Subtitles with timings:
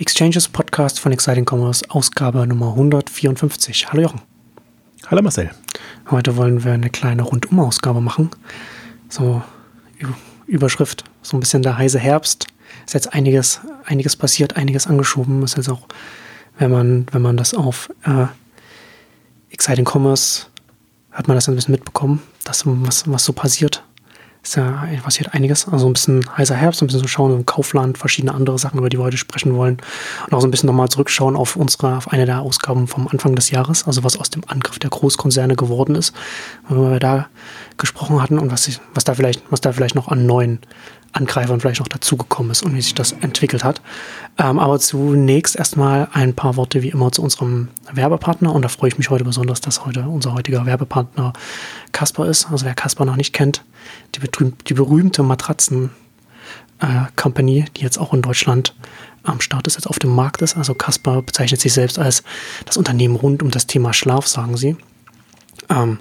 [0.00, 3.90] Exchanges Podcast von Exciting Commerce, Ausgabe Nummer 154.
[3.90, 4.20] Hallo Jochen.
[5.08, 5.50] Hallo Marcel.
[6.08, 8.30] Heute wollen wir eine kleine Rundumausgabe machen.
[9.08, 9.42] So
[10.46, 12.46] Überschrift, so ein bisschen der heiße Herbst.
[12.86, 15.42] Ist jetzt einiges, einiges passiert, einiges angeschoben.
[15.42, 15.88] Ist jetzt auch,
[16.58, 18.26] wenn man, wenn man das auf äh,
[19.50, 20.46] Exciting Commerce
[21.10, 23.82] hat man das ein bisschen mitbekommen, dass was, was so passiert
[24.42, 25.68] ist ja passiert einiges.
[25.68, 28.88] Also ein bisschen heißer Herbst, ein bisschen so schauen im Kaufland, verschiedene andere Sachen, über
[28.88, 29.78] die wir heute sprechen wollen.
[30.26, 33.34] Und auch so ein bisschen nochmal zurückschauen auf unsere, auf eine der Ausgaben vom Anfang
[33.34, 36.14] des Jahres, also was aus dem Angriff der Großkonzerne geworden ist,
[36.68, 37.28] worüber wir da
[37.76, 40.60] gesprochen hatten und was, was da vielleicht, was da vielleicht noch an neuen
[41.12, 43.80] Angreifern vielleicht noch dazugekommen ist und wie sich das entwickelt hat.
[44.36, 48.88] Ähm, aber zunächst erstmal ein paar Worte wie immer zu unserem Werbepartner und da freue
[48.88, 51.32] ich mich heute besonders, dass heute unser heutiger Werbepartner
[51.92, 52.50] Casper ist.
[52.50, 53.64] Also wer Casper noch nicht kennt,
[54.14, 54.20] die,
[54.66, 55.90] die berühmte Matratzen
[56.80, 58.74] äh, Company, die jetzt auch in Deutschland
[59.22, 60.56] am Start ist, jetzt auf dem Markt ist.
[60.56, 62.22] Also Casper bezeichnet sich selbst als
[62.64, 64.76] das Unternehmen rund um das Thema Schlaf, sagen sie.
[65.68, 65.98] Ähm,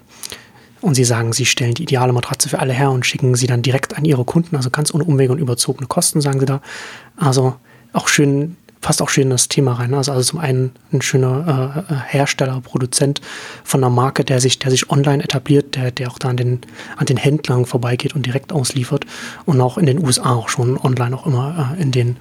[0.80, 3.64] und sie sagen, sie stellen die ideale Matratze für alle her und schicken sie dann
[3.64, 6.62] direkt an ihre Kunden, also ganz ohne Umwege und überzogene Kosten, sagen sie da.
[7.18, 7.56] Also
[7.94, 9.94] auch schön, passt auch schön in das Thema rein.
[9.94, 13.22] Also, also zum einen ein schöner äh, Hersteller, Produzent
[13.64, 16.62] von einer Marke, der sich, der sich online etabliert, der, der auch da an den,
[16.96, 19.06] an den Händlern vorbeigeht und direkt ausliefert
[19.46, 22.18] und auch in den USA auch schon online auch immer äh, in den,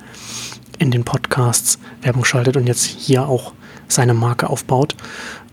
[0.78, 3.52] in den Podcasts Werbung schaltet und jetzt hier auch
[3.88, 4.96] seine Marke aufbaut.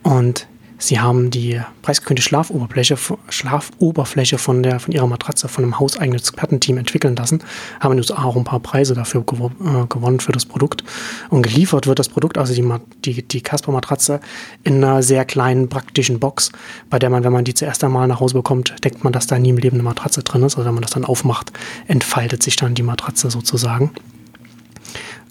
[0.01, 0.47] Und
[0.85, 2.97] Sie haben die preisgekrönte Schlafoberfläche,
[3.29, 7.41] Schlafoberfläche von, der, von ihrer Matratze von einem hauseigenen Expertenteam entwickeln lassen,
[7.79, 10.83] haben in den USA auch ein paar Preise dafür gewo äh, gewonnen für das Produkt.
[11.29, 12.69] Und geliefert wird das Produkt, also die,
[13.05, 14.19] die, die Casper-Matratze,
[14.65, 16.51] in einer sehr kleinen, praktischen Box,
[16.89, 19.39] bei der man, wenn man die zuerst einmal nach Hause bekommt, denkt man, dass da
[19.39, 20.57] nie im Leben eine Matratze drin ist.
[20.57, 21.53] Also wenn man das dann aufmacht,
[21.87, 23.91] entfaltet sich dann die Matratze sozusagen.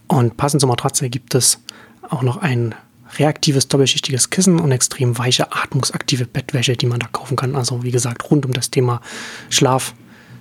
[0.06, 1.58] Und passend zur Matratze gibt es
[2.08, 2.74] auch noch ein
[3.18, 7.56] reaktives doppelschichtiges Kissen und extrem weiche, atmungsaktive Bettwäsche, die man da kaufen kann.
[7.56, 9.00] Also wie gesagt, rund um das Thema
[9.50, 9.94] Schlaf.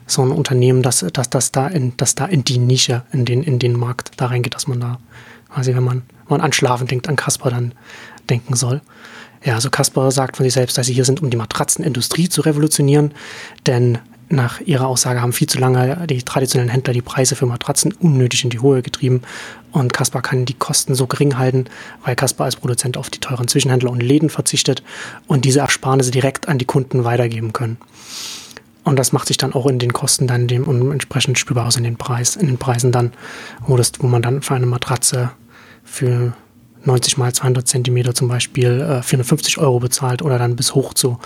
[0.07, 3.44] So ein Unternehmen, das, das, das, da, in, das da in die Nische, in den,
[3.44, 5.00] in den Markt da reingeht, dass man da,
[5.50, 7.73] quasi, wenn man, man an Schlafen denkt, an Kasper dann
[8.29, 8.81] denken soll.
[9.44, 12.41] Ja, also Kasper sagt von sich selbst, dass sie hier sind, um die Matratzenindustrie zu
[12.41, 13.13] revolutionieren,
[13.66, 14.00] denn
[14.31, 18.44] nach ihrer Aussage haben viel zu lange die traditionellen Händler die Preise für Matratzen unnötig
[18.44, 19.22] in die Höhe getrieben
[19.72, 21.66] und Kaspar kann die Kosten so gering halten,
[22.03, 24.84] weil Kaspar als Produzent auf die teuren Zwischenhändler und Läden verzichtet
[25.28, 27.78] und diese Ersparnisse direkt an die Kunden weitergeben können.
[28.84, 31.84] Und das macht sich dann auch in den Kosten dann dem entsprechend spürbar aus in
[31.84, 33.13] den Preis, in den Preisen dann,
[33.68, 35.31] wo das, wo man dann für eine Matratze
[35.84, 36.34] für
[36.86, 41.19] 90 mal 200 Zentimeter zum Beispiel äh, 450 Euro bezahlt oder dann bis hoch zu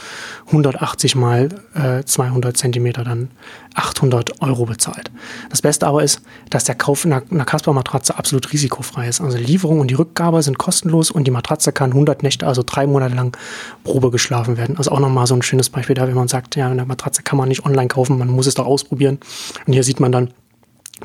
[0.48, 3.30] 180 mal äh, 200 Zentimeter dann
[3.76, 5.12] 800 Euro bezahlt.
[5.50, 9.22] Das Beste aber ist, dass der Kauf einer, einer Casper-Matratze absolut risikofrei ist.
[9.22, 12.88] Also Lieferung und die Rückgabe sind kostenlos und die Matratze kann 100 Nächte, also drei
[12.88, 13.36] Monate lang
[13.84, 14.78] Probe geschlafen werden.
[14.78, 17.38] Also auch nochmal so ein schönes Beispiel da, wenn man sagt, ja, eine Matratze kann
[17.38, 19.20] man nicht online kaufen, man muss es doch ausprobieren.
[19.68, 20.32] Und hier sieht man dann,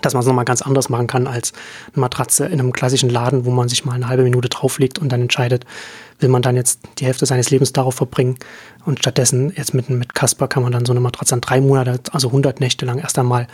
[0.00, 1.52] dass man es nochmal ganz anders machen kann als
[1.92, 5.10] eine Matratze in einem klassischen Laden, wo man sich mal eine halbe Minute drauflegt und
[5.10, 5.64] dann entscheidet,
[6.20, 8.36] will man dann jetzt die Hälfte seines Lebens darauf verbringen.
[8.84, 12.00] Und stattdessen jetzt mit, mit Casper kann man dann so eine Matratze an drei Monate,
[12.12, 13.48] also 100 Nächte lang erst einmal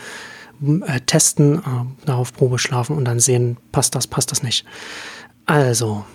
[0.85, 4.65] äh, testen, äh, darauf Probe schlafen und dann sehen, passt das, passt das nicht.
[5.45, 6.05] Also,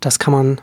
[0.00, 0.60] das kann man,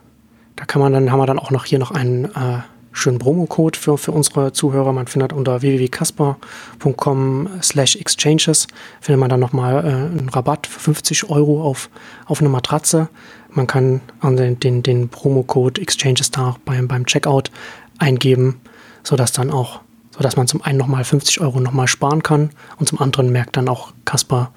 [0.56, 2.60] da kann man dann, haben wir dann auch noch hier noch einen äh,
[2.92, 4.94] schönen Promocode für, für unsere Zuhörer.
[4.94, 8.68] Man findet unter www.casper.com slash exchanges
[9.02, 11.90] findet man dann nochmal äh, einen Rabatt für 50 Euro auf,
[12.26, 13.10] auf eine Matratze.
[13.50, 17.52] Man kann den, den, den Promocode exchanges da beim, beim Checkout
[17.98, 18.62] eingeben,
[19.04, 19.82] sodass dann auch,
[20.16, 23.70] sodass man zum einen nochmal 50 Euro nochmal sparen kann und zum anderen merkt dann
[23.70, 24.52] auch Casper,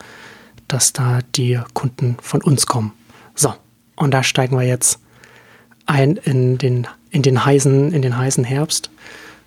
[0.69, 2.93] dass da die Kunden von uns kommen.
[3.35, 3.55] So,
[3.97, 5.01] und da steigen wir jetzt
[5.87, 8.91] ein in den in den heißen, in den heißen Herbst,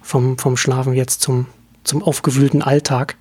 [0.02, 1.48] vom, vom Schlafen jetzt zum,
[1.84, 3.18] zum aufgewühlten Alltag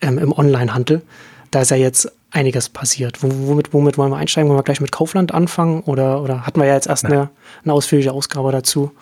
[0.00, 1.02] ähm, im Onlinehandel.
[1.50, 3.22] Da ist ja jetzt einiges passiert.
[3.22, 4.48] Womit, womit wollen wir einsteigen?
[4.48, 7.30] Wollen wir gleich mit Kaufland anfangen oder, oder hatten wir ja jetzt erst eine,
[7.64, 8.92] eine ausführliche Ausgabe dazu?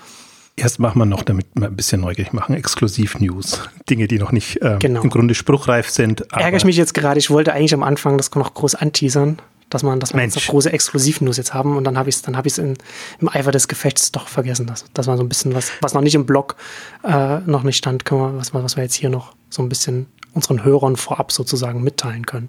[0.56, 3.68] Erst machen wir noch, damit wir ein bisschen neugierig machen, Exklusiv-News.
[3.90, 5.02] Dinge, die noch nicht äh, genau.
[5.02, 6.32] im Grunde spruchreif sind.
[6.32, 7.18] Ärgere ich mich jetzt gerade.
[7.18, 9.38] Ich wollte eigentlich am Anfang das noch groß anteasern
[9.70, 10.34] dass man, dass wir Mensch.
[10.34, 13.28] so große Exklusivnews jetzt haben und dann habe ich es, dann habe ich es im
[13.28, 14.66] Eifer des Gefechts doch vergessen.
[14.66, 16.56] Das, das war so ein bisschen was, was noch nicht im Blog
[17.04, 20.06] äh, noch nicht stand, können wir, was, was wir jetzt hier noch so ein bisschen
[20.34, 22.48] unseren Hörern vorab sozusagen mitteilen können.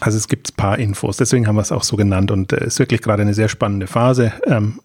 [0.00, 2.60] Also es gibt ein paar Infos, deswegen haben wir es auch so genannt und es
[2.60, 4.32] äh, ist wirklich gerade eine sehr spannende Phase.
[4.46, 4.80] Ähm,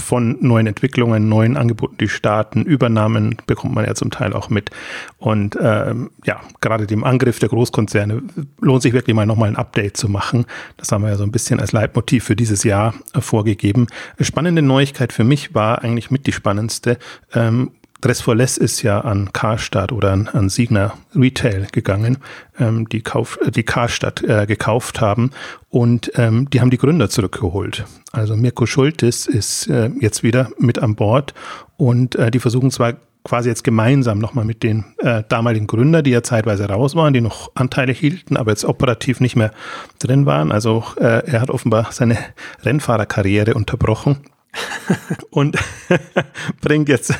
[0.00, 4.70] von neuen Entwicklungen, neuen Angeboten, die starten, Übernahmen bekommt man ja zum Teil auch mit.
[5.18, 8.22] Und ähm, ja, gerade dem Angriff der Großkonzerne
[8.60, 10.46] lohnt sich wirklich mal nochmal ein Update zu machen.
[10.76, 13.86] Das haben wir ja so ein bisschen als Leitmotiv für dieses Jahr vorgegeben.
[14.20, 16.98] Spannende Neuigkeit für mich war eigentlich mit die spannendste.
[17.34, 17.70] Ähm,
[18.00, 22.18] Dress for Less ist ja an Karstadt oder an, an Signa Retail gegangen,
[22.58, 25.30] ähm, die, Kauf, äh, die Karstadt äh, gekauft haben
[25.70, 27.84] und ähm, die haben die Gründer zurückgeholt.
[28.12, 31.34] Also Mirko Schultes ist äh, jetzt wieder mit an Bord
[31.76, 32.94] und äh, die versuchen zwar
[33.24, 37.20] quasi jetzt gemeinsam nochmal mit den äh, damaligen Gründern, die ja zeitweise raus waren, die
[37.20, 39.50] noch Anteile hielten, aber jetzt operativ nicht mehr
[39.98, 40.52] drin waren.
[40.52, 42.16] Also äh, er hat offenbar seine
[42.62, 44.18] Rennfahrerkarriere unterbrochen
[45.30, 45.56] und
[46.60, 47.14] bringt jetzt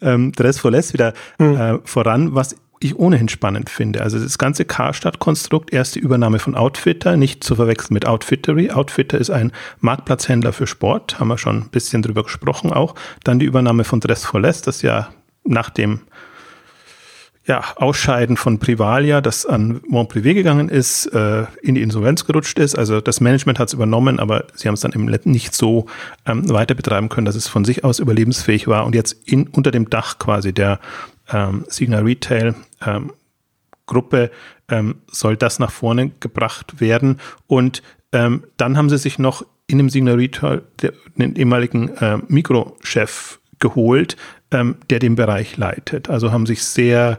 [0.00, 1.56] ähm, Dress for Less wieder mhm.
[1.56, 4.02] äh, voran, was ich ohnehin spannend finde.
[4.02, 8.70] Also das ganze Karstadt-Konstrukt, erste Übernahme von Outfitter, nicht zu verwechseln mit Outfittery.
[8.70, 12.94] Outfitter ist ein Marktplatzhändler für Sport, haben wir schon ein bisschen drüber gesprochen auch.
[13.24, 15.08] Dann die Übernahme von Dress for Less, das ja
[15.44, 16.00] nach dem
[17.48, 22.76] ja, Ausscheiden von Privalia, das an Montprivé gegangen ist, äh, in die Insolvenz gerutscht ist.
[22.76, 25.86] Also das Management hat es übernommen, aber sie haben es dann Letzten nicht so
[26.26, 28.84] ähm, weiter betreiben können, dass es von sich aus überlebensfähig war.
[28.84, 30.78] Und jetzt in, unter dem Dach quasi der
[31.32, 32.54] ähm, Signa Retail
[32.84, 33.12] ähm,
[33.86, 34.30] Gruppe
[34.68, 37.18] ähm, soll das nach vorne gebracht werden.
[37.46, 40.62] Und ähm, dann haben sie sich noch in dem Signa Retail
[41.16, 44.16] den ehemaligen äh, Mikrochef geholt,
[44.50, 46.08] ähm, der den Bereich leitet.
[46.08, 47.18] Also haben sich sehr,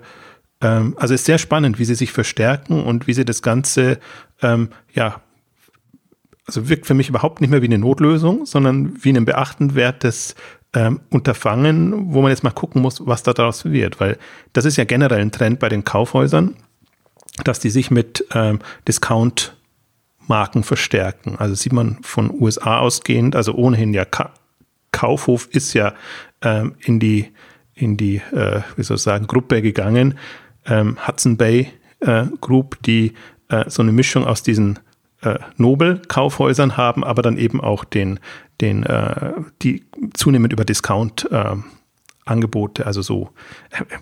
[0.62, 4.00] ähm, also ist sehr spannend, wie sie sich verstärken und wie sie das Ganze,
[4.42, 5.22] ähm, ja,
[6.46, 10.36] also wirkt für mich überhaupt nicht mehr wie eine Notlösung, sondern wie ein beachtenswertes
[10.74, 14.18] ähm, Unterfangen, wo man jetzt mal gucken muss, was da daraus wird, weil
[14.54, 16.56] das ist ja generell ein Trend bei den Kaufhäusern,
[17.44, 19.56] dass die sich mit ähm, Discount
[20.28, 21.36] Marken verstärken.
[21.38, 24.06] Also sieht man von USA ausgehend, also ohnehin ja
[24.92, 25.94] Kaufhof ist ja
[26.42, 27.32] ähm, in die,
[27.74, 30.18] in die äh, wie soll ich sagen, Gruppe gegangen.
[30.66, 31.72] Ähm, Hudson Bay
[32.02, 33.14] äh, Group, die
[33.50, 34.80] äh, so eine Mischung aus diesen
[35.22, 38.20] äh, Nobel-Kaufhäusern haben, aber dann eben auch den,
[38.62, 39.84] den, äh, die
[40.14, 41.56] zunehmend über Discount äh,
[42.30, 43.30] Angebote, also so,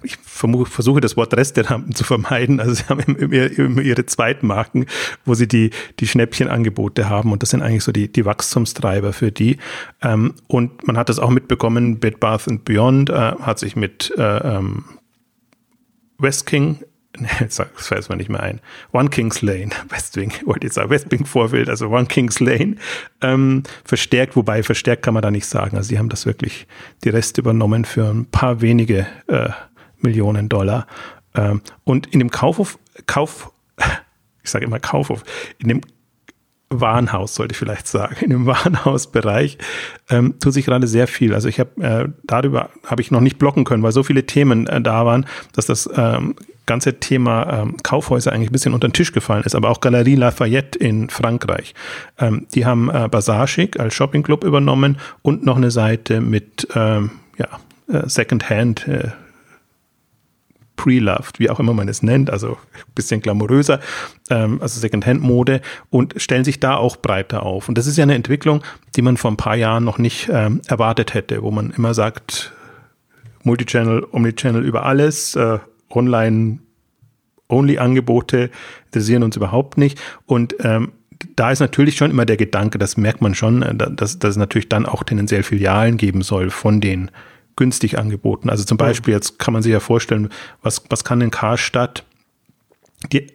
[0.03, 4.85] ich versuche das Wort Restaurant zu vermeiden, also sie haben immer, immer ihre Zweitmarken,
[5.25, 9.31] wo sie die, die Schnäppchenangebote haben und das sind eigentlich so die, die Wachstumstreiber für
[9.31, 9.57] die.
[10.01, 14.21] Ähm, und man hat das auch mitbekommen, Bed Bath Beyond äh, hat sich mit äh,
[14.21, 14.85] ähm,
[16.17, 16.79] West King
[17.39, 18.61] jetzt weiß man nicht mehr ein,
[18.91, 22.75] One Kings Lane, Westwing, wollte jetzt sagen, Westwing Vorbild, also One Kings Lane,
[23.21, 25.77] ähm, verstärkt, wobei verstärkt kann man da nicht sagen.
[25.77, 26.67] Also sie haben das wirklich
[27.03, 29.49] die Reste übernommen für ein paar wenige äh,
[29.99, 30.87] Millionen Dollar.
[31.35, 33.51] Ähm, und in dem Kaufhof, Kauf,
[34.43, 35.23] ich sage immer Kaufhof,
[35.59, 35.81] in dem
[36.69, 39.57] Warenhaus, sollte ich vielleicht sagen, in dem Warenhausbereich
[40.09, 41.33] ähm, tut sich gerade sehr viel.
[41.33, 44.67] Also ich habe äh, darüber habe ich noch nicht blocken können, weil so viele Themen
[44.67, 46.35] äh, da waren, dass das ähm,
[46.67, 49.55] ganze Thema ähm, Kaufhäuser eigentlich ein bisschen unter den Tisch gefallen ist.
[49.55, 51.73] Aber auch Galerie Lafayette in Frankreich,
[52.19, 57.11] ähm, die haben äh, Bazar Chic als Shoppingclub übernommen und noch eine Seite mit ähm,
[57.37, 57.47] ja,
[57.91, 59.09] äh, Secondhand äh,
[60.77, 63.79] Pre-Loved, wie auch immer man es nennt, also ein bisschen glamouröser,
[64.29, 67.67] ähm, also Secondhand-Mode und stellen sich da auch breiter auf.
[67.67, 68.63] Und das ist ja eine Entwicklung,
[68.95, 72.53] die man vor ein paar Jahren noch nicht ähm, erwartet hätte, wo man immer sagt,
[73.43, 78.49] Multichannel, Omnichannel über alles, äh, Online-Only-Angebote
[78.85, 79.99] interessieren uns überhaupt nicht.
[80.25, 80.93] Und ähm,
[81.35, 84.37] da ist natürlich schon immer der Gedanke, das merkt man schon, äh, dass, dass es
[84.37, 87.11] natürlich dann auch tendenziell Filialen geben soll von den
[87.55, 88.49] günstig angeboten.
[88.49, 90.29] Also zum Beispiel, jetzt kann man sich ja vorstellen,
[90.61, 92.05] was, was kann denn Karstadt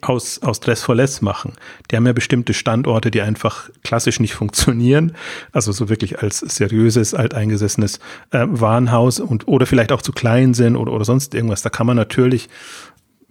[0.01, 1.53] aus, aus Dress for Less machen.
[1.89, 5.13] Die haben ja bestimmte Standorte, die einfach klassisch nicht funktionieren.
[5.51, 7.99] Also so wirklich als seriöses, alteingesessenes
[8.31, 11.61] äh, Warenhaus und oder vielleicht auch zu klein sind oder, oder sonst irgendwas.
[11.61, 12.49] Da kann man natürlich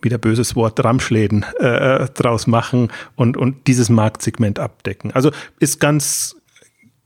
[0.03, 5.13] wieder böses Wort Ramschläden äh, draus machen und, und dieses Marktsegment abdecken.
[5.13, 5.31] Also
[5.61, 6.37] ist ganz,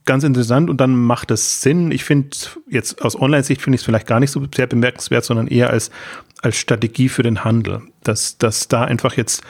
[0.07, 1.91] ganz interessant und dann macht es Sinn.
[1.91, 2.31] Ich finde
[2.71, 5.91] jetzt aus Online-Sicht finde ich es vielleicht gar nicht so sehr bemerkenswert, sondern eher als,
[6.47, 9.43] als Strategie für den Handel, dass, dass da einfach jetzt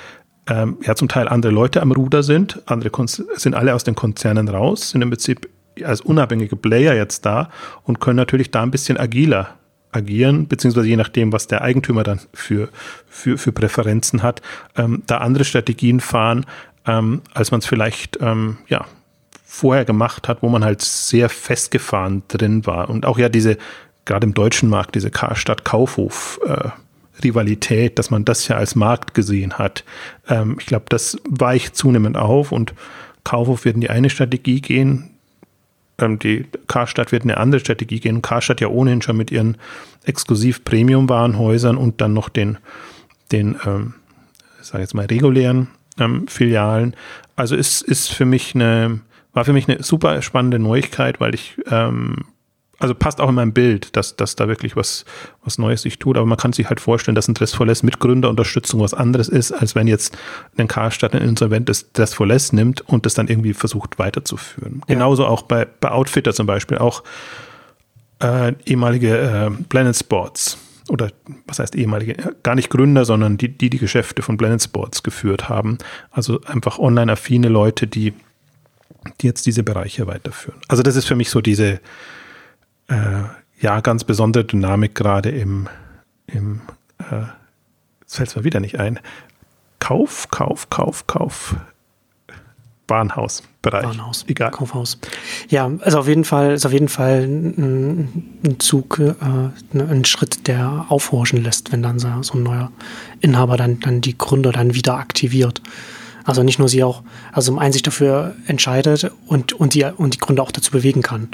[0.49, 3.95] ähm, ja zum Teil andere Leute am Ruder sind, andere Konz sind alle aus den
[3.95, 5.49] Konzernen raus, sind im Prinzip
[5.85, 7.51] als unabhängige Player jetzt da
[7.85, 9.57] und können natürlich da ein bisschen agiler
[9.93, 12.69] agieren, beziehungsweise je nachdem, was der Eigentümer dann für,
[13.09, 14.43] für, für Präferenzen hat,
[14.77, 16.45] ähm, da andere Strategien fahren,
[16.87, 18.85] ähm, als man es vielleicht ähm, ja,
[19.45, 22.91] vorher gemacht hat, wo man halt sehr festgefahren drin war.
[22.91, 23.57] Und auch ja diese,
[24.05, 26.71] gerade im deutschen Markt, diese Karstadt-Kaufhof- äh,
[27.23, 29.85] Rivalität, dass man das ja als Markt gesehen hat.
[30.29, 32.75] Ähm, ich glaube, das weicht zunehmend auf und
[33.25, 35.11] Kaufhof wird in die eine Strategie gehen,
[35.99, 38.23] ähm, die Karstadt wird eine andere Strategie gehen.
[38.23, 39.57] Karstadt ja ohnehin schon mit ihren
[40.05, 42.59] exklusiv Premium-Warenhäusern und dann noch den,
[43.33, 43.95] den ähm,
[44.61, 45.69] sage jetzt mal, regulären
[45.99, 46.95] ähm, Filialen.
[47.35, 49.01] Also es ist für mich eine,
[49.33, 52.25] war für mich eine super spannende Neuigkeit, weil ich ähm,
[52.79, 55.05] also passt auch in meinem Bild, dass, dass da wirklich was,
[55.45, 56.17] was Neues sich tut.
[56.17, 59.75] Aber man kann sich halt vorstellen, dass ein Dressforless mit Gründerunterstützung was anderes ist, als
[59.75, 60.17] wenn jetzt
[60.57, 64.83] ein Karstadt ein insolventes Dressforless nimmt und das dann irgendwie versucht weiterzuführen.
[64.89, 64.95] Ja.
[64.95, 67.03] Genauso auch bei, bei Outfitter zum Beispiel, auch
[68.21, 71.11] äh, ehemalige äh, Planet Sports oder
[71.47, 75.49] was heißt ehemalige, gar nicht Gründer, sondern die, die die Geschäfte von Planet Sports geführt
[75.49, 75.79] haben.
[76.11, 78.13] Also einfach online-affine Leute, die,
[79.21, 80.61] die jetzt diese Bereiche weiterführen.
[80.69, 81.81] Also das ist für mich so diese,
[82.89, 83.23] äh,
[83.61, 85.69] ja, ganz besondere Dynamik gerade im,
[86.27, 86.61] im
[86.99, 87.27] äh,
[88.03, 89.01] jetzt fällt es mir wieder nicht ein,
[89.79, 91.57] Kauf, Kauf, Kauf, Kauf,
[92.87, 93.85] Bahnhausbereich.
[93.85, 94.51] Bahnhaus, egal.
[94.53, 94.99] Kaufhaus.
[95.49, 99.15] Ja, also auf jeden Fall ist auf jeden Fall ein, ein Zug, äh,
[99.79, 102.71] ein Schritt, der aufhorchen lässt, wenn dann so, ein neuer
[103.21, 105.63] Inhaber dann, dann die Gründer dann wieder aktiviert.
[106.25, 107.03] Also nicht nur sie auch,
[107.33, 111.03] also im einen sich dafür entscheidet und, und, die, und die Gründer auch dazu bewegen
[111.03, 111.29] kann,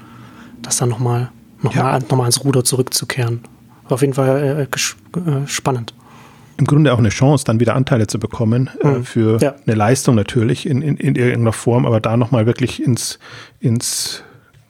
[0.63, 1.31] das dann nochmal
[1.63, 2.07] nochmal ja.
[2.09, 3.41] noch ans Ruder zurückzukehren.
[3.89, 5.95] Auf jeden Fall äh, äh, spannend.
[6.59, 9.05] Im Grunde auch eine Chance, dann wieder Anteile zu bekommen äh, mhm.
[9.05, 9.55] für ja.
[9.67, 13.19] eine Leistung natürlich in, in, in irgendeiner Form, aber da nochmal wirklich ins,
[13.59, 14.23] ins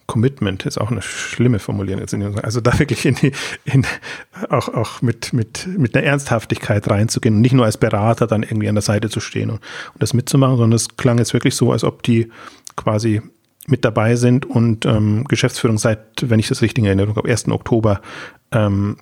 [0.06, 3.32] Commitment ist auch eine schlimme Formulierung jetzt in den, also da wirklich in die,
[3.64, 3.86] in,
[4.50, 8.68] auch, auch mit, mit, mit einer Ernsthaftigkeit reinzugehen und nicht nur als Berater dann irgendwie
[8.68, 11.72] an der Seite zu stehen und, und das mitzumachen, sondern es klang jetzt wirklich so,
[11.72, 12.30] als ob die
[12.76, 13.22] quasi
[13.66, 17.48] mit dabei sind und ähm, Geschäftsführung seit, wenn ich das richtig in Erinnerung habe, 1.
[17.48, 18.00] Oktober
[18.50, 18.96] ähm,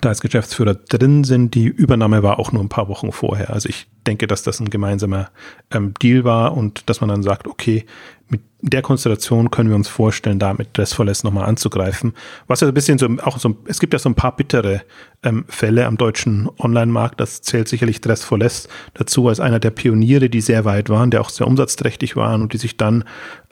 [0.00, 1.54] da als Geschäftsführer drin sind.
[1.54, 3.50] Die Übernahme war auch nur ein paar Wochen vorher.
[3.50, 5.30] Also ich denke, dass das ein gemeinsamer
[5.70, 7.84] ähm, Deal war und dass man dann sagt, okay,
[8.28, 12.12] mit der Konstellation können wir uns vorstellen, da mit Dressforless nochmal anzugreifen.
[12.48, 14.82] Was ja ein bisschen so, auch so, es gibt ja so ein paar bittere
[15.22, 17.20] ähm, Fälle am deutschen Online-Markt.
[17.20, 21.30] Das zählt sicherlich Dressforless dazu als einer der Pioniere, die sehr weit waren, der auch
[21.30, 23.04] sehr umsatzträchtig waren und die sich dann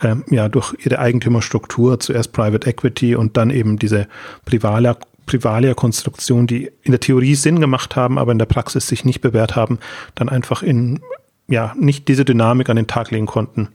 [0.03, 4.09] ähm, ja durch ihre Eigentümerstruktur, zuerst Private Equity und dann eben diese
[4.45, 9.21] Privalia Privalia-Konstruktion, die in der Theorie Sinn gemacht haben, aber in der Praxis sich nicht
[9.21, 9.79] bewährt haben,
[10.15, 11.01] dann einfach in
[11.47, 13.69] ja, nicht diese Dynamik an den Tag legen konnten,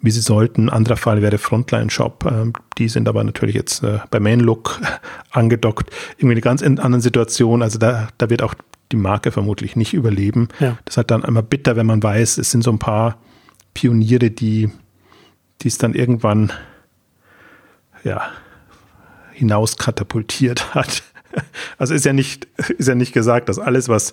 [0.00, 0.66] wie sie sollten.
[0.66, 2.24] Ein anderer Fall wäre Frontline Shop.
[2.28, 4.80] Ähm, die sind aber natürlich jetzt äh, bei Mainlook
[5.30, 5.90] angedockt.
[6.16, 7.62] Irgendwie eine ganz andere Situation.
[7.62, 8.54] Also da, da wird auch
[8.90, 10.48] die Marke vermutlich nicht überleben.
[10.58, 10.78] Ja.
[10.84, 13.18] Das ist halt dann immer bitter, wenn man weiß, es sind so ein paar
[13.72, 14.70] Pioniere, die,
[15.62, 16.52] die es dann irgendwann,
[18.02, 18.22] ja,
[19.42, 21.02] hinaus katapultiert hat.
[21.78, 22.46] Also ist ja nicht,
[22.76, 24.12] ist ja nicht gesagt, dass alles, was,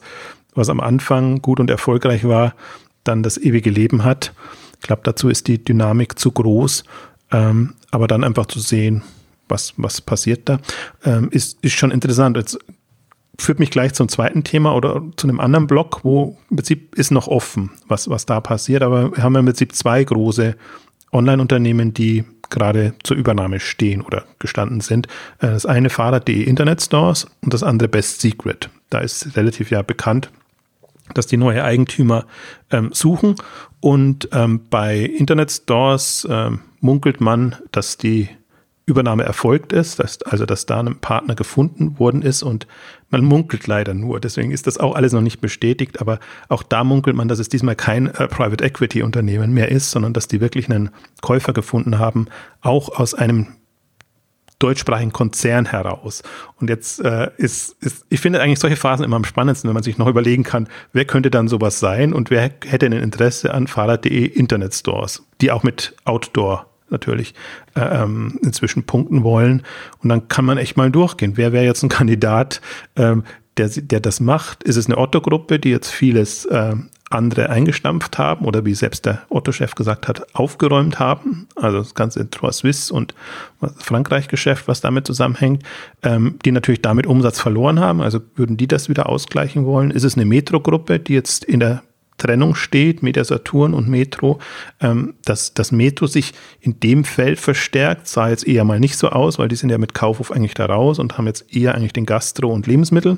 [0.55, 2.55] was am Anfang gut und erfolgreich war,
[3.03, 4.31] dann das ewige Leben hat.
[4.79, 6.85] Ich glaube, dazu ist die Dynamik zu groß.
[7.31, 9.03] Ähm, aber dann einfach zu sehen,
[9.49, 10.61] was, was passiert da,
[11.03, 12.37] ähm, ist, ist schon interessant.
[12.37, 12.57] Jetzt
[13.37, 17.11] führt mich gleich zum zweiten Thema oder zu einem anderen Block, wo im Prinzip ist
[17.11, 18.81] noch offen, was, was da passiert.
[18.81, 20.55] Aber wir haben im Prinzip zwei große
[21.11, 25.07] Online-Unternehmen, die gerade zur Übernahme stehen oder gestanden sind.
[25.39, 28.69] Äh, das eine Fahrrad.de Internet Stores und das andere Best Secret.
[28.89, 30.31] Da ist relativ ja bekannt,
[31.13, 32.25] dass die neue Eigentümer
[32.71, 33.35] ähm, suchen.
[33.79, 38.29] Und ähm, bei Internet Stores ähm, munkelt man, dass die
[38.85, 42.65] Übernahme erfolgt ist, dass, also dass da ein Partner gefunden worden ist und
[43.09, 44.19] man munkelt leider nur.
[44.19, 47.49] Deswegen ist das auch alles noch nicht bestätigt, aber auch da munkelt man, dass es
[47.49, 50.89] diesmal kein äh, Private Equity Unternehmen mehr ist, sondern dass die wirklich einen
[51.21, 52.27] Käufer gefunden haben,
[52.61, 53.47] auch aus einem
[54.59, 56.21] deutschsprachigen Konzern heraus.
[56.57, 59.83] Und jetzt äh, ist, ist, ich finde eigentlich solche Phasen immer am spannendsten, wenn man
[59.83, 63.67] sich noch überlegen kann, wer könnte dann sowas sein und wer hätte ein Interesse an
[63.67, 67.33] Fahrrad.de Internet Stores, die auch mit Outdoor natürlich
[67.75, 69.63] äh, ähm, inzwischen punkten wollen.
[70.01, 71.33] Und dann kann man echt mal durchgehen.
[71.35, 72.61] Wer wäre jetzt ein Kandidat,
[72.95, 73.23] ähm,
[73.57, 74.63] der, der das macht?
[74.63, 76.75] Ist es eine Otto-Gruppe, die jetzt vieles äh,
[77.09, 81.47] andere eingestampft haben oder wie selbst der Otto-Chef gesagt hat, aufgeräumt haben.
[81.55, 83.15] Also das ganze Trois Suisse und
[83.77, 85.63] Frankreich-Geschäft, was damit zusammenhängt,
[86.03, 88.01] ähm, die natürlich damit Umsatz verloren haben.
[88.01, 89.91] Also würden die das wieder ausgleichen wollen?
[89.91, 91.81] Ist es eine Metro-Gruppe, die jetzt in der
[92.19, 94.39] Trennung steht, Media Saturn und Metro,
[94.79, 99.09] ähm, dass das Metro sich in dem Feld verstärkt, sah jetzt eher mal nicht so
[99.09, 101.93] aus, weil die sind ja mit Kaufhof eigentlich da raus und haben jetzt eher eigentlich
[101.93, 103.17] den Gastro- und Lebensmittel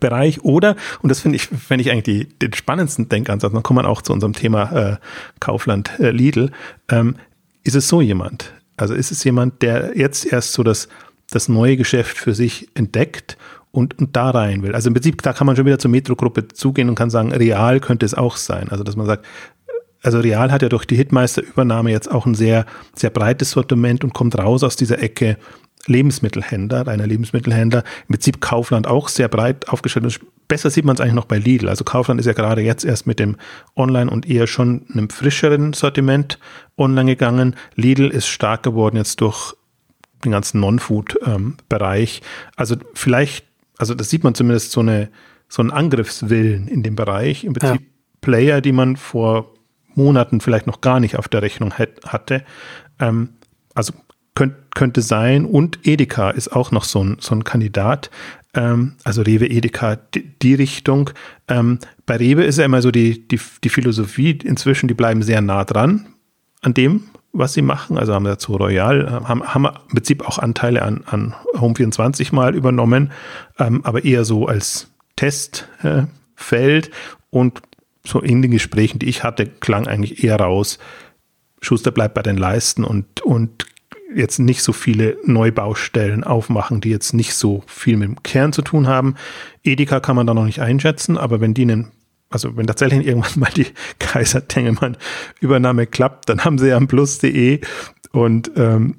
[0.00, 3.76] Bereich oder, und das finde ich, finde ich eigentlich die, den spannendsten Denkansatz, dann kommt
[3.76, 4.96] man auch zu unserem Thema äh,
[5.40, 6.50] Kaufland äh, Lidl,
[6.90, 7.16] ähm,
[7.62, 8.52] ist es so jemand?
[8.76, 10.88] Also ist es jemand, der jetzt erst so das,
[11.30, 13.36] das neue Geschäft für sich entdeckt
[13.74, 14.74] und, und da rein will?
[14.74, 17.80] Also im Prinzip, da kann man schon wieder zur Metro-Gruppe zugehen und kann sagen, real
[17.80, 18.68] könnte es auch sein.
[18.70, 19.24] Also dass man sagt,
[20.02, 24.12] also Real hat ja durch die Hitmeister-Übernahme jetzt auch ein sehr, sehr breites Sortiment und
[24.12, 25.38] kommt raus aus dieser Ecke
[25.86, 27.84] Lebensmittelhändler, reiner Lebensmittelhändler.
[28.08, 30.20] Im Prinzip Kaufland auch sehr breit aufgestellt.
[30.46, 31.68] Besser sieht man es eigentlich noch bei Lidl.
[31.68, 33.36] Also Kaufland ist ja gerade jetzt erst mit dem
[33.76, 36.38] Online und eher schon einem frischeren Sortiment
[36.76, 37.56] online gegangen.
[37.74, 39.54] Lidl ist stark geworden jetzt durch
[40.24, 42.20] den ganzen Non-Food-Bereich.
[42.22, 43.46] Ähm, also vielleicht,
[43.78, 45.10] also das sieht man zumindest so eine,
[45.48, 47.44] so einen Angriffswillen in dem Bereich.
[47.44, 47.86] Im Prinzip ja.
[48.20, 49.54] Player, die man vor
[49.94, 52.44] Monaten vielleicht noch gar nicht auf der Rechnung hatte.
[52.98, 53.30] Ähm,
[53.74, 53.92] also
[54.34, 55.44] könnt, könnte sein.
[55.44, 58.10] Und Edeka ist auch noch so ein, so ein Kandidat.
[58.54, 61.10] Ähm, also Rewe, Edeka, die, die Richtung.
[61.48, 65.40] Ähm, bei Rewe ist ja immer so die, die, die Philosophie inzwischen, die bleiben sehr
[65.40, 66.06] nah dran
[66.62, 67.04] an dem,
[67.34, 67.98] was sie machen.
[67.98, 73.12] Also haben dazu Royal, haben, haben im Prinzip auch Anteile an, an Home24 mal übernommen,
[73.58, 76.88] ähm, aber eher so als Testfeld.
[76.88, 76.90] Äh,
[77.30, 77.62] und
[78.06, 80.78] so in den Gesprächen, die ich hatte, klang eigentlich eher raus,
[81.60, 83.66] Schuster bleibt bei den Leisten und, und
[84.14, 88.62] jetzt nicht so viele Neubaustellen aufmachen, die jetzt nicht so viel mit dem Kern zu
[88.62, 89.16] tun haben.
[89.64, 91.90] Edeka kann man da noch nicht einschätzen, aber wenn die einen,
[92.30, 93.66] also wenn tatsächlich irgendwann mal die
[93.98, 94.96] Kaiser Tengelmann
[95.40, 97.60] Übernahme klappt, dann haben sie ja ein Plus.de
[98.12, 98.96] und ähm,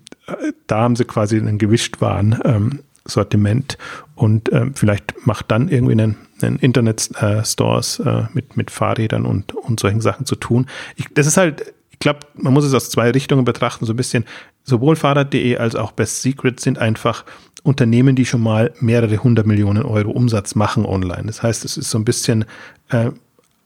[0.68, 3.78] da haben sie quasi einen Gewischtwaren ähm, Sortiment
[4.16, 9.80] und ähm, vielleicht macht dann irgendwie einen, einen Internet-Stores äh, mit, mit Fahrrädern und, und
[9.80, 10.66] solchen Sachen zu tun.
[10.96, 13.98] Ich, das ist halt, ich glaube, man muss es aus zwei Richtungen betrachten, so ein
[13.98, 14.26] bisschen.
[14.66, 17.24] Sowohl Fahrrad.de als auch Best Secret sind einfach
[17.64, 21.28] Unternehmen, die schon mal mehrere hundert Millionen Euro Umsatz machen online.
[21.28, 22.44] Das heißt, es ist so ein bisschen
[22.90, 23.12] äh,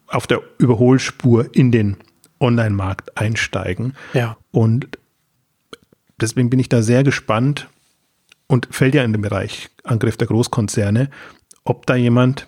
[0.07, 1.97] auf der Überholspur in den
[2.39, 3.95] Online-Markt einsteigen.
[4.13, 4.37] Ja.
[4.51, 4.99] Und
[6.21, 7.67] deswegen bin ich da sehr gespannt,
[8.49, 11.09] und fällt ja in den Bereich Angriff der Großkonzerne,
[11.63, 12.47] ob da jemand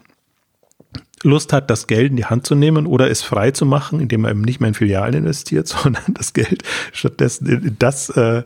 [1.23, 4.25] Lust hat, das Geld in die Hand zu nehmen oder es frei zu machen, indem
[4.25, 8.43] er eben nicht mehr in Filialen investiert, sondern das Geld stattdessen in das äh,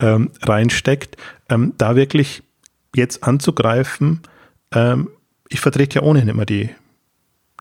[0.00, 1.16] ähm, reinsteckt,
[1.48, 2.42] ähm, da wirklich
[2.94, 4.20] jetzt anzugreifen.
[4.72, 5.08] Ähm,
[5.48, 6.70] ich vertrete ja ohnehin immer die,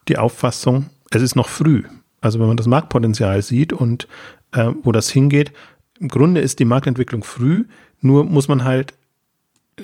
[0.08, 1.84] die Auffassung, es ist noch früh.
[2.22, 4.08] Also wenn man das Marktpotenzial sieht und
[4.52, 5.52] äh, wo das hingeht,
[6.00, 7.66] im Grunde ist die Marktentwicklung früh,
[8.02, 8.94] nur muss man halt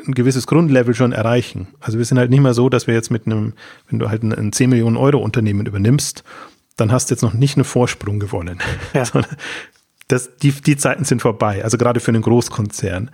[0.07, 1.67] ein gewisses Grundlevel schon erreichen.
[1.79, 3.53] Also wir sind halt nicht mehr so, dass wir jetzt mit einem,
[3.89, 6.23] wenn du halt ein 10 Millionen Euro Unternehmen übernimmst,
[6.77, 8.59] dann hast du jetzt noch nicht einen Vorsprung gewonnen.
[8.93, 9.03] Ja.
[10.07, 13.11] das, die, die Zeiten sind vorbei, also gerade für einen Großkonzern.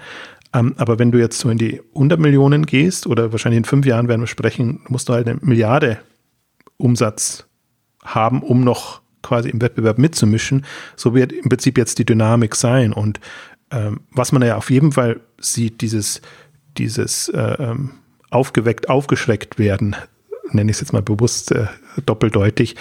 [0.53, 3.85] Ähm, aber wenn du jetzt so in die 100 Millionen gehst oder wahrscheinlich in fünf
[3.85, 5.99] Jahren werden wir sprechen, musst du halt eine Milliarde
[6.77, 7.45] Umsatz
[8.03, 10.65] haben, um noch quasi im Wettbewerb mitzumischen.
[10.95, 12.93] So wird im Prinzip jetzt die Dynamik sein.
[12.93, 13.19] Und
[13.71, 16.21] ähm, was man ja auf jeden Fall sieht, dieses
[16.77, 17.91] dieses äh, ähm,
[18.29, 19.95] aufgeweckt, aufgeschreckt werden,
[20.51, 21.67] nenne ich es jetzt mal bewusst äh,
[22.05, 22.75] doppeldeutig,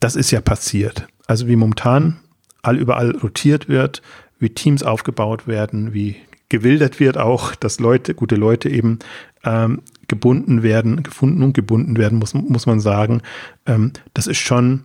[0.00, 1.06] das ist ja passiert.
[1.26, 2.18] Also wie momentan
[2.62, 4.02] all überall rotiert wird,
[4.38, 6.16] wie Teams aufgebaut werden, wie
[6.48, 8.98] gewildert wird auch, dass Leute, gute Leute eben
[9.44, 13.22] ähm, gebunden werden, gefunden und gebunden werden, muss, muss man sagen.
[13.66, 14.84] Ähm, das ist schon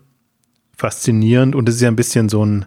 [0.75, 2.65] faszinierend und es ist ja ein bisschen so ein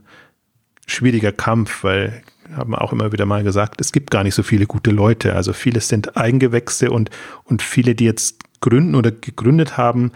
[0.86, 2.22] schwieriger Kampf, weil
[2.56, 5.34] haben auch immer wieder mal gesagt, es gibt gar nicht so viele gute Leute.
[5.34, 7.10] Also viele sind Eingewächse und,
[7.44, 10.12] und viele, die jetzt gründen oder gegründet haben,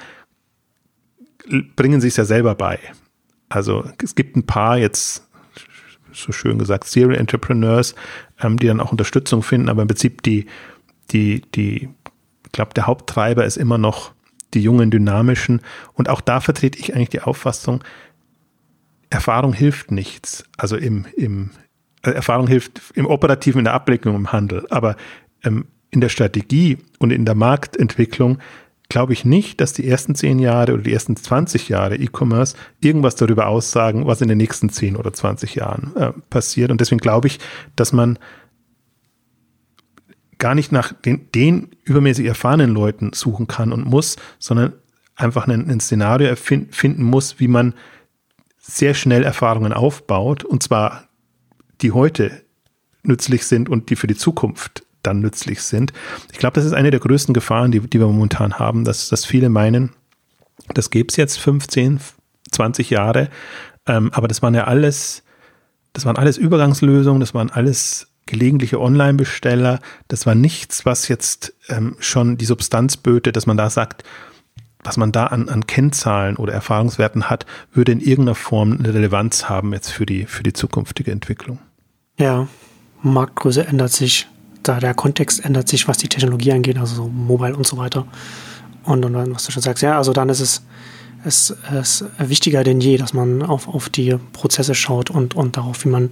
[1.77, 2.79] bringen sich ja selber bei.
[3.49, 5.29] Also es gibt ein paar jetzt,
[6.13, 7.95] so schön gesagt, Serial Entrepreneurs,
[8.41, 10.47] ähm, die dann auch Unterstützung finden, aber im Prinzip die,
[11.11, 11.89] die, die,
[12.45, 14.13] ich glaube, der Haupttreiber ist immer noch
[14.55, 15.61] die jungen, dynamischen.
[15.93, 17.85] Und auch da vertrete ich eigentlich die Auffassung,
[19.11, 20.45] Erfahrung hilft nichts.
[20.57, 21.51] Also im, im,
[22.15, 24.67] Erfahrung hilft im Operativen, in der Abwicklung, im Handel.
[24.71, 24.97] Aber
[25.45, 28.39] ähm, in der Strategie und in der Marktentwicklung
[28.89, 33.17] glaube ich nicht, dass die ersten zehn Jahre oder die ersten 20 Jahre E-Commerce irgendwas
[33.17, 36.71] darüber aussagen, was in den nächsten zehn oder 20 Jahren äh, passiert.
[36.71, 37.41] Und deswegen glaube ich,
[37.75, 38.19] dass man
[40.39, 44.75] gar nicht nach den, den übermäßig erfahrenen Leuten suchen kann und muss, sondern
[45.17, 47.75] einfach ein, ein Szenario erfinden muss, wie man
[48.59, 51.09] sehr schnell Erfahrungen aufbaut und zwar
[51.83, 52.43] die heute
[53.03, 55.93] nützlich sind und die für die Zukunft dann nützlich sind.
[56.33, 59.25] Ich glaube, das ist eine der größten Gefahren, die, die wir momentan haben, dass, dass
[59.25, 59.93] viele meinen,
[60.75, 62.01] das gäbe es jetzt 15,
[62.51, 63.29] 20 Jahre,
[63.87, 65.23] ähm, aber das waren ja alles,
[65.93, 71.97] das waren alles Übergangslösungen, das waren alles gelegentliche Online-Besteller, das war nichts, was jetzt ähm,
[72.01, 74.03] schon die Substanz böte, dass man da sagt,
[74.83, 79.49] was man da an, an Kennzahlen oder Erfahrungswerten hat, würde in irgendeiner Form eine Relevanz
[79.49, 81.59] haben jetzt für die, für die zukünftige Entwicklung.
[82.19, 82.49] Ja,
[83.03, 84.27] Marktgröße ändert sich,
[84.63, 88.07] da der Kontext ändert sich, was die Technologie angeht, also so Mobile und so weiter.
[88.85, 90.63] Und, und dann, was du schon sagst, ja, also dann ist es,
[91.25, 95.85] es ist wichtiger denn je, dass man auf, auf die Prozesse schaut und, und darauf,
[95.85, 96.11] wie man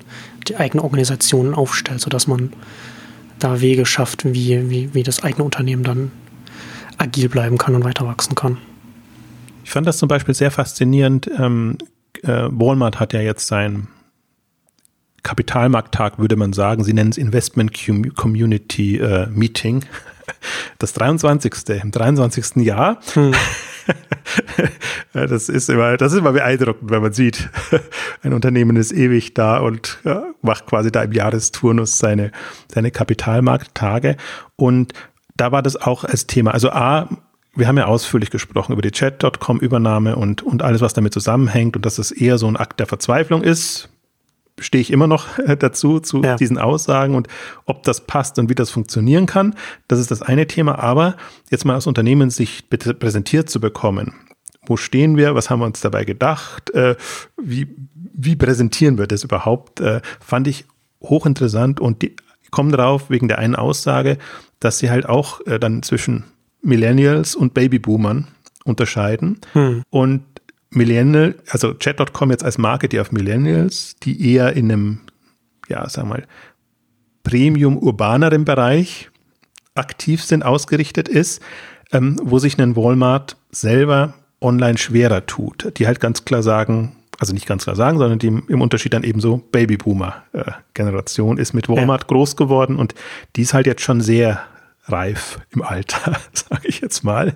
[0.49, 2.53] die eigene Organisation aufstellt, sodass man
[3.39, 6.11] da Wege schafft, wie, wie, wie das eigene Unternehmen dann
[6.99, 8.59] agil bleiben kann und weiter wachsen kann.
[9.65, 11.31] Ich fand das zum Beispiel sehr faszinierend.
[11.39, 11.79] Ähm,
[12.23, 13.89] äh, Walmart hat ja jetzt sein
[15.25, 16.85] Kapitalmarkttag, würde man sagen.
[16.85, 17.73] Sie nennen es Investment
[18.15, 19.85] Community äh, Meeting.
[20.79, 21.53] Das 23.
[21.83, 22.57] im 23.
[22.65, 23.01] Jahr.
[23.15, 23.33] Hm.
[25.13, 27.51] das ist immer, das ist immer beeindruckend, wenn man sieht,
[28.23, 32.31] ein Unternehmen ist ewig da und ja, macht quasi da im Jahresturnus seine,
[32.73, 34.17] seine Kapitalmarkttage.
[34.57, 34.93] Und
[35.37, 36.53] da war das auch als Thema.
[36.53, 37.09] Also A,
[37.55, 41.87] wir haben ja ausführlich gesprochen über die Chat.com-Übernahme und, und alles, was damit zusammenhängt und
[41.87, 43.89] dass es eher so ein Akt der Verzweiflung ist.
[44.61, 45.27] Stehe ich immer noch
[45.59, 46.37] dazu, zu ja.
[46.37, 47.29] diesen Aussagen und
[47.65, 49.55] ob das passt und wie das funktionieren kann.
[49.89, 50.79] Das ist das eine Thema.
[50.79, 51.17] Aber
[51.51, 54.15] jetzt mal aus Unternehmenssicht präsentiert zu bekommen.
[54.67, 55.35] Wo stehen wir?
[55.35, 56.71] Was haben wir uns dabei gedacht?
[56.71, 56.97] Äh,
[57.37, 59.81] wie, wie präsentieren wir das überhaupt?
[59.81, 60.65] Äh, fand ich
[61.03, 62.17] hochinteressant und die
[62.51, 64.19] kommen drauf wegen der einen Aussage,
[64.61, 66.25] dass sie halt auch äh, dann zwischen
[66.63, 68.29] Millennials und Babyboomern
[68.65, 69.41] unterscheiden.
[69.53, 69.83] Hm.
[69.91, 70.23] Und
[70.75, 75.01] Millennial, also Chat.com jetzt als Marke, die auf Millennials, die eher in einem,
[75.69, 76.27] ja, sagen wir mal,
[77.23, 79.11] Premium urbaneren Bereich
[79.75, 81.43] aktiv sind, ausgerichtet ist,
[81.93, 85.73] ähm, wo sich ein Walmart selber online schwerer tut.
[85.79, 89.05] Die halt ganz klar sagen, also nicht ganz klar sagen, sondern die im Unterschied dann
[89.05, 92.09] eben so Babyboomer-Generation äh, ist mit Walmart ja.
[92.09, 92.95] groß geworden und
[93.37, 94.43] die ist halt jetzt schon sehr
[94.85, 97.35] reif im Alter, sage ich jetzt mal.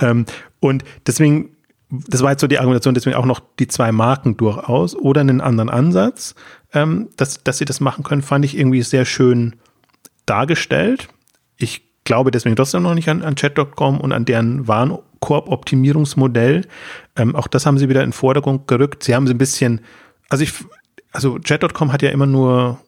[0.00, 0.26] Ähm,
[0.60, 1.50] und deswegen,
[1.90, 5.40] das war jetzt so die Argumentation, deswegen auch noch die zwei Marken durchaus oder einen
[5.40, 6.34] anderen Ansatz,
[6.74, 9.56] ähm, dass, dass sie das machen können, fand ich irgendwie sehr schön
[10.26, 11.08] dargestellt.
[11.56, 16.66] Ich glaube deswegen trotzdem noch nicht an, an Chat.com und an deren Warenkorb-Optimierungsmodell.
[17.16, 19.02] Ähm, auch das haben sie wieder in Vordergrund gerückt.
[19.02, 19.80] Sie haben sie ein bisschen,
[20.28, 20.52] also ich,
[21.10, 22.80] also Chat.com hat ja immer nur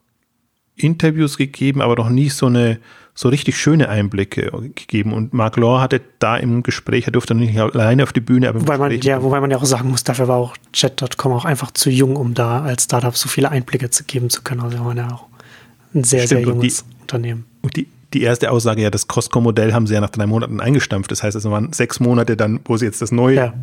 [0.76, 2.80] Interviews gegeben, aber noch nie so eine
[3.20, 5.12] so richtig schöne Einblicke gegeben.
[5.12, 8.62] Und Mark Law hatte da im Gespräch, er durfte nicht alleine auf die Bühne, aber
[8.62, 11.70] wobei man, ja, wobei man ja auch sagen muss, dafür war auch Chat.com auch einfach
[11.70, 14.62] zu jung, um da als Startup so viele Einblicke zu geben zu können.
[14.62, 15.26] Also wir waren ja auch
[15.92, 17.44] ein sehr, Stimmt, sehr junges die, Unternehmen.
[17.60, 21.10] Und die, die erste Aussage, ja, das Costco-Modell haben sie ja nach drei Monaten eingestampft.
[21.10, 23.54] Das heißt, es waren sechs Monate dann, wo sie jetzt das neue ja.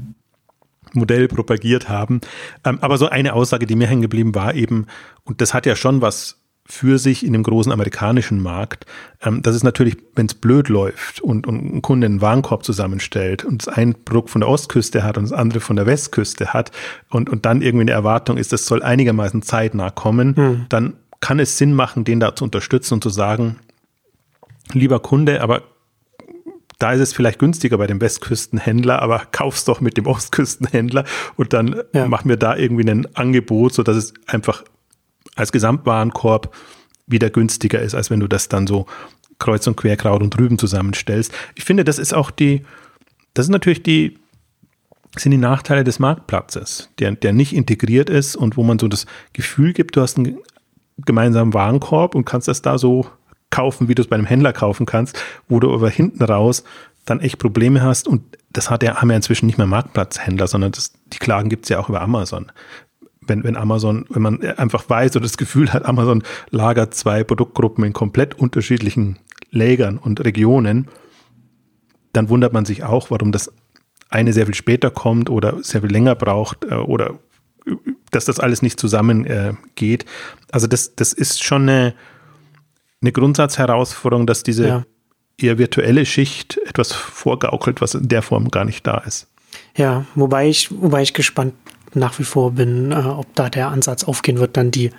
[0.94, 2.22] Modell propagiert haben.
[2.64, 4.86] Ähm, aber so eine Aussage, die mir hängen geblieben war eben,
[5.24, 8.86] und das hat ja schon was für sich in dem großen amerikanischen Markt.
[9.22, 13.46] Ähm, das ist natürlich, wenn es blöd läuft und, und ein Kunde einen Warenkorb zusammenstellt
[13.46, 16.72] und das ein Produkt von der Ostküste hat und das andere von der Westküste hat
[17.10, 20.66] und, und dann irgendwie eine Erwartung ist, das soll einigermaßen zeitnah kommen, hm.
[20.70, 23.56] dann kann es Sinn machen, den da zu unterstützen und zu sagen,
[24.74, 25.64] lieber Kunde, aber
[26.80, 31.06] da ist es vielleicht günstiger bei dem Westküstenhändler, aber kauf's doch mit dem Ostküstenhändler
[31.38, 32.08] und dann ja.
[32.08, 34.64] mach mir da irgendwie ein Angebot, so dass es einfach
[35.36, 36.56] als Gesamtwarenkorb
[37.08, 38.86] wieder günstiger ist, als wenn du das dann so
[39.40, 41.32] kreuz und quer Kraut und Rüben zusammenstellst.
[41.56, 42.64] Ich finde, das ist auch die,
[43.34, 44.18] das ist natürlich die,
[45.16, 49.06] sind die Nachteile des Marktplatzes, der, der nicht integriert ist und wo man so das
[49.34, 50.38] Gefühl gibt, du hast einen
[51.06, 53.08] gemeinsamen Warenkorb und kannst das da so
[53.50, 56.64] kaufen, wie du es bei einem Händler kaufen kannst, wo du aber hinten raus
[57.06, 60.74] dann echt Probleme hast und das hat ja, haben ja inzwischen nicht mehr Marktplatzhändler, sondern
[60.74, 62.52] das, die Klagen gibt es ja auch über Amazon
[63.28, 67.84] wenn, wenn Amazon, wenn man einfach weiß oder das Gefühl hat, Amazon lagert zwei Produktgruppen
[67.84, 69.20] in komplett unterschiedlichen
[69.52, 70.88] Lägern und Regionen,
[72.14, 73.52] dann wundert man sich auch, warum das
[74.10, 77.20] eine sehr viel später kommt oder sehr viel länger braucht äh, oder
[78.12, 80.04] dass das alles nicht zusammengeht.
[80.04, 80.08] Äh,
[80.52, 81.94] also das, das ist schon eine,
[83.02, 84.86] eine Grundsatzherausforderung, dass diese ja.
[85.38, 89.28] eher virtuelle Schicht etwas vorgaukelt, was in der Form gar nicht da ist.
[89.76, 91.54] Ja, wobei ich, wobei ich gespannt
[91.94, 94.92] nach wie vor bin, äh, ob da der Ansatz aufgehen wird, dann die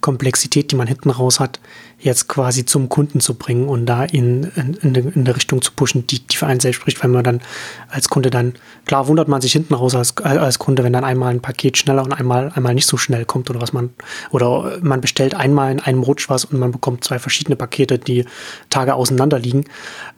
[0.00, 1.60] Komplexität, die man hinten raus hat,
[2.02, 5.72] jetzt quasi zum Kunden zu bringen und da in, in, in, in eine Richtung zu
[5.72, 7.40] pushen, die, die für einen selbst spricht, wenn man dann
[7.88, 8.54] als Kunde dann,
[8.86, 12.02] klar wundert man sich hinten raus als, als Kunde, wenn dann einmal ein Paket schneller
[12.02, 13.90] und einmal, einmal nicht so schnell kommt oder was man,
[14.30, 18.24] oder man bestellt einmal in einem Rutsch was und man bekommt zwei verschiedene Pakete, die
[18.70, 19.64] Tage auseinander liegen.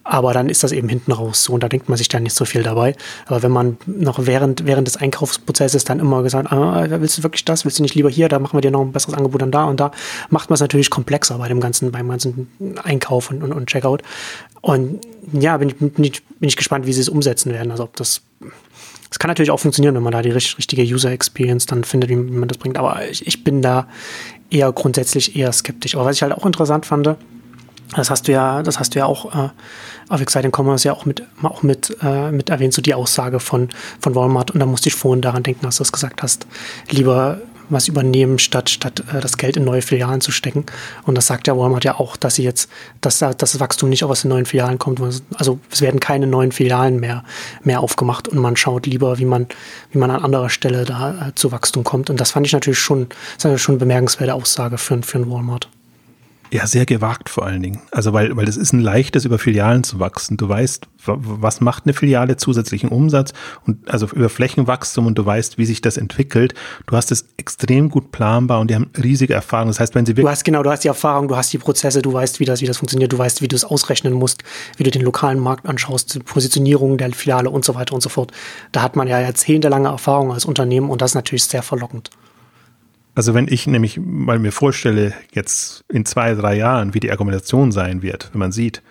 [0.04, 2.34] Aber dann ist das eben hinten raus so und da denkt man sich dann nicht
[2.34, 2.96] so viel dabei.
[3.26, 7.44] Aber wenn man noch während, während des Einkaufsprozesses dann immer gesagt, ah, willst du wirklich
[7.44, 9.52] das, willst du nicht lieber hier, da machen wir dir noch ein besseres Angebot dann
[9.52, 9.92] da und da,
[10.30, 12.48] macht man es natürlich komplexer bei dem ganzen, beim ganzen
[12.82, 14.02] Einkauf und, und, und Checkout.
[14.60, 15.00] Und
[15.32, 17.70] ja, bin ich, bin, ich, bin ich gespannt, wie sie es umsetzen werden.
[17.70, 18.22] Also ob das
[19.12, 22.16] es kann natürlich auch funktionieren, wenn man da die richtige User Experience dann findet, wie
[22.16, 22.78] man das bringt.
[22.78, 23.86] Aber ich, ich bin da
[24.48, 25.94] eher grundsätzlich eher skeptisch.
[25.94, 27.14] Aber was ich halt auch interessant fand,
[27.94, 29.50] Das hast du ja, das hast du ja auch äh,
[30.08, 33.68] auf Exciting Commerce ja auch mit, auch mit, äh, mit erwähnt, so die Aussage von,
[34.00, 34.52] von Walmart.
[34.52, 36.46] Und da musste ich vorhin daran denken, dass du es gesagt hast,
[36.88, 40.64] lieber was übernehmen, statt, statt äh, das Geld in neue Filialen zu stecken.
[41.04, 42.70] Und das sagt ja Walmart ja auch, dass sie jetzt,
[43.00, 45.00] dass, dass das Wachstum nicht aus den neuen Filialen kommt.
[45.34, 47.24] Also es werden keine neuen Filialen mehr,
[47.62, 49.46] mehr aufgemacht und man schaut lieber, wie man,
[49.90, 52.10] wie man an anderer Stelle da äh, zu Wachstum kommt.
[52.10, 55.30] Und das fand ich natürlich schon, das ist schon eine bemerkenswerte Aussage für, für einen
[55.30, 55.68] Walmart.
[56.52, 57.80] Ja, sehr gewagt vor allen Dingen.
[57.92, 60.36] Also weil, weil das ist ein leichtes, über Filialen zu wachsen.
[60.36, 63.32] Du weißt, was macht eine Filiale zusätzlichen Umsatz
[63.64, 66.52] und also über Flächenwachstum und du weißt, wie sich das entwickelt.
[66.84, 69.68] Du hast es extrem gut planbar und die haben riesige Erfahrung.
[69.68, 72.02] Das heißt, wenn sie Du hast genau, du hast die Erfahrung, du hast die Prozesse,
[72.02, 74.44] du weißt, wie das, wie das funktioniert, du weißt, wie du es ausrechnen musst,
[74.76, 78.10] wie du den lokalen Markt anschaust, die Positionierung der Filiale und so weiter und so
[78.10, 78.30] fort.
[78.72, 82.10] Da hat man ja jahrzehntelange Erfahrung als Unternehmen und das ist natürlich sehr verlockend.
[83.14, 87.72] Also wenn ich nämlich mal mir vorstelle, jetzt in zwei, drei Jahren, wie die Argumentation
[87.72, 88.82] sein wird, wenn man sieht,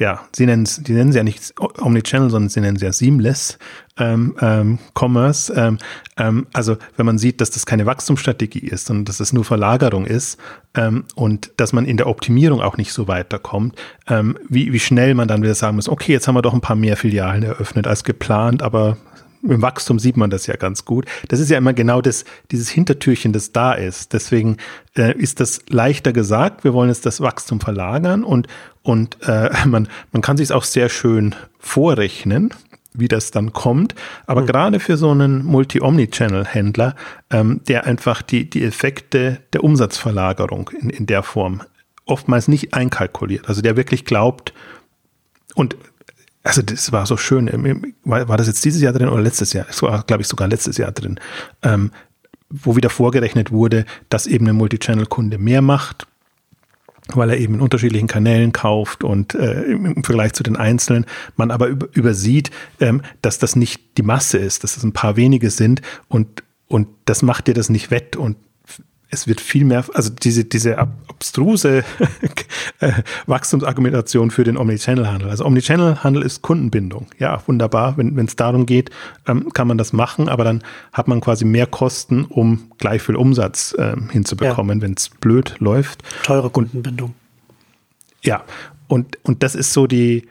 [0.00, 2.92] ja, sie nennen es, die nennen sie ja nicht Omnichannel, sondern sie nennen sie ja
[2.92, 3.58] Seamless
[3.98, 5.52] ähm, ähm, Commerce.
[5.54, 5.76] Ähm,
[6.16, 10.06] ähm, also wenn man sieht, dass das keine Wachstumsstrategie ist, sondern dass das nur Verlagerung
[10.06, 10.38] ist
[10.74, 13.76] ähm, und dass man in der Optimierung auch nicht so weiterkommt,
[14.08, 16.62] ähm, wie, wie schnell man dann wieder sagen muss, okay, jetzt haben wir doch ein
[16.62, 18.96] paar mehr Filialen eröffnet als geplant, aber
[19.42, 21.06] im Wachstum sieht man das ja ganz gut.
[21.28, 24.12] Das ist ja immer genau das, dieses Hintertürchen, das da ist.
[24.12, 24.56] Deswegen
[24.96, 26.64] äh, ist das leichter gesagt.
[26.64, 28.48] Wir wollen jetzt das Wachstum verlagern und,
[28.82, 32.50] und äh, man, man kann sich auch sehr schön vorrechnen,
[32.92, 33.94] wie das dann kommt.
[34.26, 34.46] Aber mhm.
[34.46, 36.94] gerade für so einen Multi-Omni-Channel-Händler,
[37.30, 41.62] ähm, der einfach die, die Effekte der Umsatzverlagerung in, in der Form
[42.04, 44.52] oftmals nicht einkalkuliert, also der wirklich glaubt,
[45.54, 45.76] und
[46.42, 47.94] also das war so schön.
[48.04, 49.66] War, war das jetzt dieses Jahr drin oder letztes Jahr?
[49.68, 51.20] Es war, glaube ich, sogar letztes Jahr drin,
[51.62, 51.90] ähm,
[52.48, 56.06] wo wieder vorgerechnet wurde, dass eben ein Multichannel-Kunde mehr macht,
[57.08, 61.50] weil er eben in unterschiedlichen Kanälen kauft und äh, im Vergleich zu den Einzelnen man
[61.50, 62.50] aber über, übersieht,
[62.80, 66.42] ähm, dass das nicht die Masse ist, dass es das ein paar wenige sind und
[66.66, 68.36] und das macht dir das nicht wett und
[69.10, 71.84] es wird viel mehr, also diese, diese abstruse
[72.80, 72.92] äh,
[73.26, 75.28] Wachstumsargumentation für den Omnichannel-Handel.
[75.28, 77.08] Also Omnichannel-Handel ist Kundenbindung.
[77.18, 77.96] Ja, wunderbar.
[77.96, 78.90] Wenn es darum geht,
[79.26, 83.16] ähm, kann man das machen, aber dann hat man quasi mehr Kosten, um gleich viel
[83.16, 84.82] Umsatz ähm, hinzubekommen, ja.
[84.82, 86.02] wenn es blöd läuft.
[86.22, 87.14] Teure Kundenbindung.
[88.22, 88.44] Ja,
[88.86, 90.28] und, und das ist so die,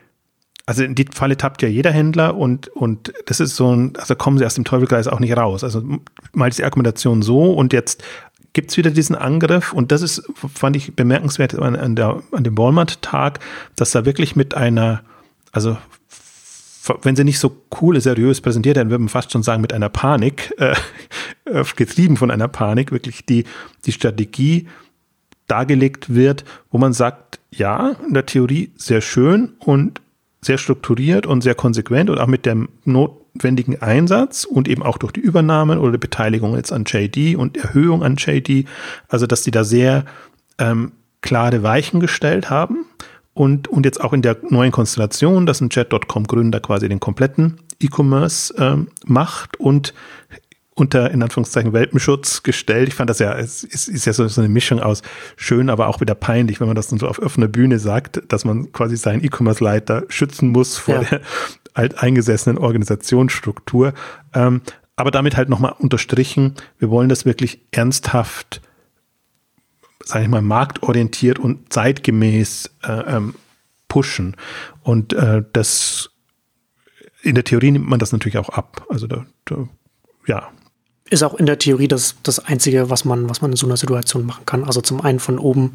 [0.66, 4.16] also in die Falle tappt ja jeder Händler und, und das ist so ein, also
[4.16, 5.64] kommen sie aus dem Teufelkreis auch nicht raus.
[5.64, 5.82] Also
[6.32, 8.04] mal die Argumentation so und jetzt
[8.54, 9.74] gibt es wieder diesen Angriff.
[9.74, 13.40] Und das ist, fand ich bemerkenswert an, an, der, an dem Walmart-Tag,
[13.76, 15.02] dass da wirklich mit einer,
[15.52, 15.78] also
[17.04, 19.90] wenn sie nicht so cool, seriös präsentiert, dann würde man fast schon sagen, mit einer
[19.90, 20.76] Panik, äh,
[21.46, 23.46] äh, getrieben von einer Panik, wirklich die,
[23.86, 24.68] die Strategie
[25.48, 30.02] dargelegt wird, wo man sagt, ja, in der Theorie sehr schön und
[30.42, 32.70] sehr strukturiert und sehr konsequent und auch mit dem
[33.34, 37.58] notwendigen Einsatz und eben auch durch die Übernahmen oder die Beteiligung jetzt an JD und
[37.58, 38.66] Erhöhung an JD,
[39.08, 40.06] also dass die da sehr
[40.58, 42.86] ähm, klare Weichen gestellt haben
[43.34, 48.54] und, und jetzt auch in der neuen Konstellation, dass ein Chat.com-Gründer quasi den kompletten E-Commerce
[48.58, 49.94] ähm, macht und
[50.80, 52.88] unter, in Anführungszeichen, Welpenschutz gestellt.
[52.88, 55.02] Ich fand das ja, es ist, ist ja so, so, eine Mischung aus
[55.36, 58.46] schön, aber auch wieder peinlich, wenn man das dann so auf offener Bühne sagt, dass
[58.46, 61.04] man quasi seinen E-Commerce-Leiter schützen muss vor ja.
[61.04, 61.22] der
[61.80, 63.94] alteingesessenen Organisationsstruktur.
[64.34, 64.62] Ähm,
[64.98, 68.62] aber damit halt nochmal unterstrichen, wir wollen das wirklich ernsthaft,
[70.04, 73.36] sage ich mal, marktorientiert und zeitgemäß äh, ähm,
[73.88, 74.36] pushen.
[74.84, 76.12] Und äh, das
[77.22, 78.86] in der Theorie nimmt man das natürlich auch ab.
[78.90, 79.70] Also da, da
[80.28, 80.52] ja,
[81.10, 83.78] ist auch in der Theorie das, das Einzige, was man, was man in so einer
[83.78, 84.64] Situation machen kann.
[84.64, 85.74] Also zum einen von oben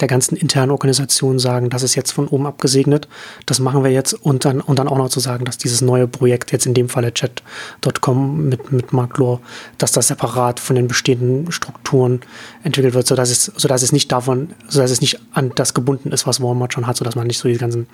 [0.00, 3.08] der ganzen internen Organisation sagen, das ist jetzt von oben abgesegnet,
[3.46, 6.08] das machen wir jetzt und dann, und dann auch noch zu sagen, dass dieses neue
[6.08, 9.40] Projekt, jetzt in dem Falle Chat.com mit, mit Mark Lohr,
[9.78, 12.20] dass das separat von den bestehenden Strukturen
[12.64, 16.26] entwickelt wird, sodass es, sodass es nicht davon, sodass es nicht an das gebunden ist,
[16.26, 17.86] was Walmart schon hat, sodass man nicht so die ganzen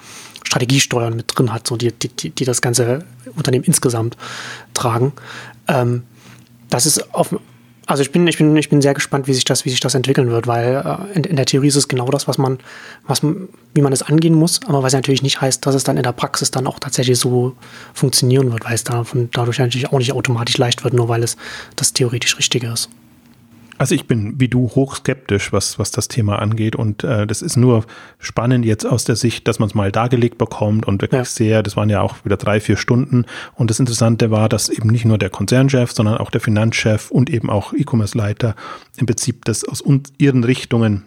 [0.44, 3.04] Strategiesteuern mit drin hat, so die, die, die das ganze
[3.36, 4.16] Unternehmen insgesamt
[4.72, 5.12] tragen.
[5.66, 6.04] Ähm,
[6.70, 7.34] das ist auf,
[7.88, 9.94] also ich bin, ich bin, ich bin sehr gespannt, wie sich das, wie sich das
[9.94, 12.58] entwickeln wird, weil äh, in, in, der Theorie ist es genau das, was man,
[13.06, 16.02] was, wie man es angehen muss, aber was natürlich nicht heißt, dass es dann in
[16.02, 17.56] der Praxis dann auch tatsächlich so
[17.94, 21.38] funktionieren wird, weil es davon, dadurch natürlich auch nicht automatisch leicht wird, nur weil es
[21.76, 22.90] das theoretisch Richtige ist.
[23.78, 26.76] Also ich bin wie du hochskeptisch, was, was das Thema angeht.
[26.76, 27.84] Und äh, das ist nur
[28.18, 31.24] spannend jetzt aus der Sicht, dass man es mal dargelegt bekommt und wirklich ja.
[31.24, 33.24] sehr, das waren ja auch wieder drei, vier Stunden.
[33.54, 37.30] Und das Interessante war, dass eben nicht nur der Konzernchef, sondern auch der Finanzchef und
[37.30, 38.56] eben auch E-Commerce-Leiter
[38.96, 39.82] im Prinzip das aus
[40.18, 41.04] ihren Richtungen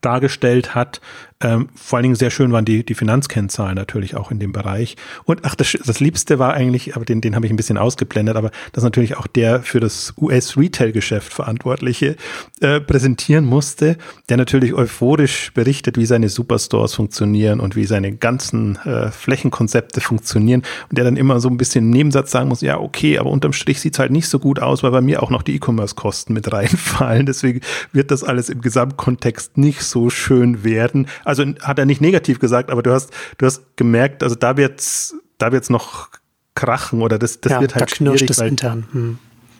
[0.00, 1.00] dargestellt hat.
[1.42, 4.96] Ähm, vor allen Dingen sehr schön waren die, die Finanzkennzahlen natürlich auch in dem Bereich.
[5.24, 8.36] Und ach, das, das Liebste war eigentlich, aber den, den habe ich ein bisschen ausgeblendet,
[8.36, 12.16] aber das natürlich auch der für das US-Retail-Geschäft Verantwortliche
[12.60, 13.96] äh, präsentieren musste,
[14.28, 20.62] der natürlich euphorisch berichtet, wie seine Superstores funktionieren und wie seine ganzen äh, Flächenkonzepte funktionieren.
[20.90, 23.54] Und der dann immer so ein bisschen im Nebensatz sagen muss, ja, okay, aber unterm
[23.54, 26.52] Strich sieht's halt nicht so gut aus, weil bei mir auch noch die E-Commerce-Kosten mit
[26.52, 27.24] reinfallen.
[27.24, 27.60] Deswegen
[27.92, 31.06] wird das alles im Gesamtkontext nicht so schön werden.
[31.30, 35.14] Also hat er nicht negativ gesagt, aber du hast, du hast gemerkt, also da wird's,
[35.38, 36.10] da wird's noch
[36.54, 38.86] krachen oder das, das ja, wird halt da schwierig, weil, intern.
[38.92, 39.18] Hm.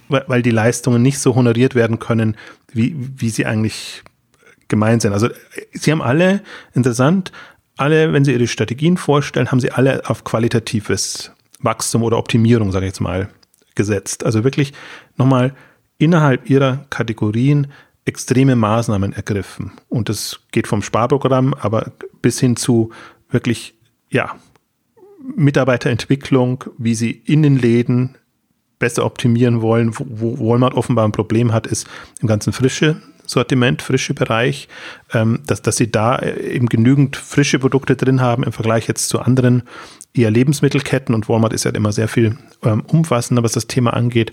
[0.09, 2.37] weil, weil die Leistungen nicht so honoriert werden können,
[2.73, 4.03] wie, wie sie eigentlich
[4.69, 5.13] gemeint sind.
[5.13, 5.29] Also
[5.73, 6.43] sie haben alle,
[6.75, 7.33] interessant,
[7.77, 12.87] alle, wenn sie ihre Strategien vorstellen, haben sie alle auf qualitatives Wachstum oder Optimierung, sage
[12.87, 13.29] ich jetzt mal,
[13.75, 14.25] gesetzt.
[14.25, 14.73] Also wirklich
[15.17, 15.55] nochmal
[15.99, 17.69] innerhalb ihrer Kategorien
[18.11, 19.73] extreme Maßnahmen ergriffen.
[19.89, 22.91] Und das geht vom Sparprogramm, aber bis hin zu
[23.31, 23.75] wirklich,
[24.11, 24.37] ja,
[25.37, 28.17] Mitarbeiterentwicklung, wie sie in den Läden
[28.79, 29.93] besser optimieren wollen.
[29.97, 31.87] Wo, Walmart offenbar ein Problem hat, ist
[32.21, 34.69] im ganzen frische Sortiment, frische Bereich,
[35.13, 39.21] ähm, dass, dass sie da eben genügend frische Produkte drin haben im Vergleich jetzt zu
[39.21, 39.63] anderen
[40.13, 44.33] eher Lebensmittelketten und Walmart ist ja immer sehr viel ähm, umfassender, was das Thema angeht.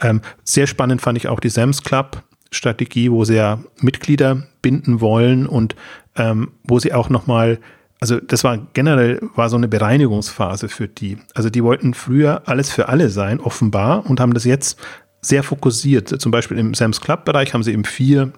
[0.00, 5.00] Ähm, sehr spannend fand ich auch die Sam's Club Strategie, wo sie ja Mitglieder binden
[5.00, 5.76] wollen und
[6.16, 7.58] ähm, wo sie auch nochmal
[8.00, 11.18] also das war generell war so eine Bereinigungsphase für die.
[11.34, 14.78] Also die wollten früher alles für alle sein, offenbar, und haben das jetzt
[15.22, 16.08] sehr fokussiert.
[16.20, 18.32] Zum Beispiel im Sam's Club Bereich haben sie eben vier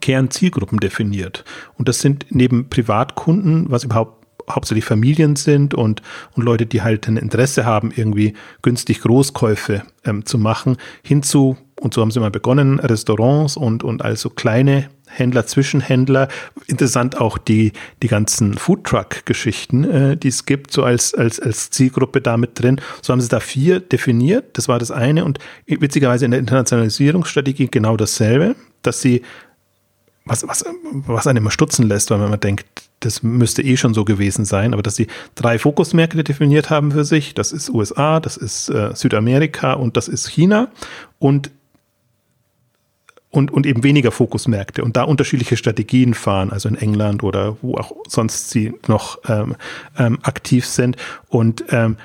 [0.00, 1.44] Kernzielgruppen definiert.
[1.78, 6.02] Und das sind neben Privatkunden, was überhaupt hauptsächlich Familien sind und,
[6.34, 11.92] und Leute, die halt ein Interesse haben, irgendwie günstig Großkäufe ähm, zu machen, hinzu, und
[11.92, 16.28] so haben sie mal begonnen, Restaurants und, und also kleine Händler, Zwischenhändler.
[16.66, 22.20] Interessant auch die, die ganzen Foodtruck-Geschichten, äh, die es gibt, so als, als, als Zielgruppe
[22.20, 22.80] da mit drin.
[23.02, 24.56] So haben sie da vier definiert.
[24.56, 25.24] Das war das eine.
[25.24, 29.22] Und witzigerweise in der Internationalisierungsstrategie genau dasselbe, dass sie,
[30.24, 30.64] was, was,
[31.06, 32.66] was einen immer stutzen lässt, weil man denkt,
[33.00, 37.04] das müsste eh schon so gewesen sein, aber dass sie drei Fokusmärkte definiert haben für
[37.04, 37.34] sich.
[37.34, 40.68] Das ist USA, das ist äh, Südamerika und das ist China.
[41.18, 41.50] Und
[43.30, 47.74] und, und eben weniger Fokusmärkte und da unterschiedliche Strategien fahren, also in England oder wo
[47.74, 49.56] auch sonst sie noch ähm,
[49.98, 50.96] ähm, aktiv sind.
[51.26, 51.96] Und ähm,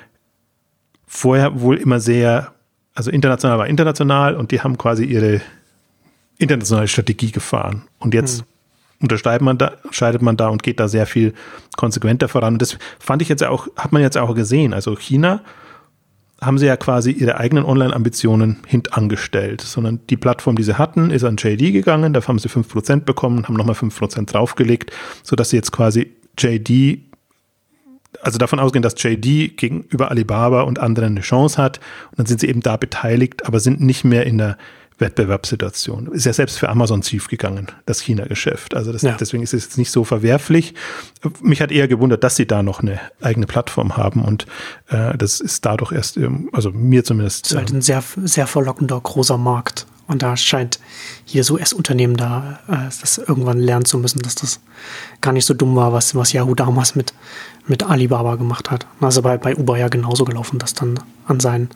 [1.05, 2.51] vorher wohl immer sehr,
[2.95, 5.41] also international war international und die haben quasi ihre
[6.39, 7.83] internationale Strategie gefahren.
[7.99, 8.45] Und jetzt hm.
[9.01, 11.33] unterscheidet man da, scheidet man da und geht da sehr viel
[11.77, 12.53] konsequenter voran.
[12.55, 14.73] Und das fand ich jetzt auch, hat man jetzt auch gesehen.
[14.73, 15.43] Also China
[16.41, 21.25] haben sie ja quasi ihre eigenen Online-Ambitionen hintangestellt, sondern die Plattform, die sie hatten, ist
[21.25, 25.71] an JD gegangen, da haben sie 5% bekommen, haben nochmal 5% draufgelegt, sodass sie jetzt
[25.71, 26.99] quasi JD,
[28.21, 31.79] also davon ausgehen, dass JD gegenüber Alibaba und anderen eine Chance hat
[32.11, 34.57] und dann sind sie eben da beteiligt, aber sind nicht mehr in der
[34.99, 36.07] Wettbewerbssituation.
[36.11, 38.75] Ist ja selbst für Amazon schiefgegangen, das China-Geschäft.
[38.75, 39.15] Also das, ja.
[39.19, 40.73] deswegen ist es jetzt nicht so verwerflich.
[41.41, 44.45] Mich hat eher gewundert, dass sie da noch eine eigene Plattform haben und
[44.89, 47.45] äh, das ist dadurch erst, ähm, also mir zumindest.
[47.45, 49.85] Das ist halt ein sehr, sehr verlockender großer Markt.
[50.09, 50.79] Und da scheint
[51.27, 54.59] jedes US-Unternehmen da äh, das irgendwann lernen zu müssen, dass das
[55.21, 57.13] gar nicht so dumm war, was, was Yahoo damals mit,
[57.67, 58.87] mit Alibaba gemacht hat.
[58.99, 61.69] Also bei, bei Uber ja genauso gelaufen, dass dann an seinen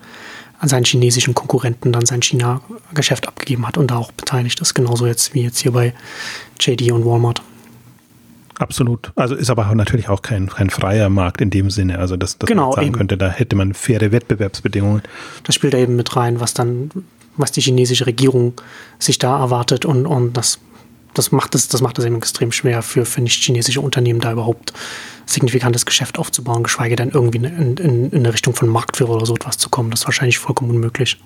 [0.64, 5.06] an seinen chinesischen Konkurrenten dann sein China-Geschäft abgegeben hat und da auch beteiligt ist, genauso
[5.06, 5.94] jetzt wie jetzt hier bei
[6.58, 7.42] JD und Walmart.
[8.60, 9.12] Absolut.
[9.18, 12.00] Also ist aber natürlich auch kein, kein freier Markt in dem Sinne.
[12.00, 12.96] Also dass, dass genau, man sagen eben.
[12.96, 15.02] könnte, da hätte man faire Wettbewerbsbedingungen.
[15.44, 16.90] Das spielt da eben mit rein, was dann,
[17.36, 18.54] was die chinesische Regierung
[19.00, 20.60] sich da erwartet und, und das,
[21.14, 24.74] das macht es, das macht es eben extrem schwer für, für nicht-chinesische Unternehmen da überhaupt
[25.26, 29.36] signifikantes Geschäft aufzubauen, geschweige denn irgendwie in, in, in eine Richtung von Marktführer oder so
[29.36, 29.92] etwas zu kommen.
[29.92, 31.18] Das ist wahrscheinlich vollkommen unmöglich.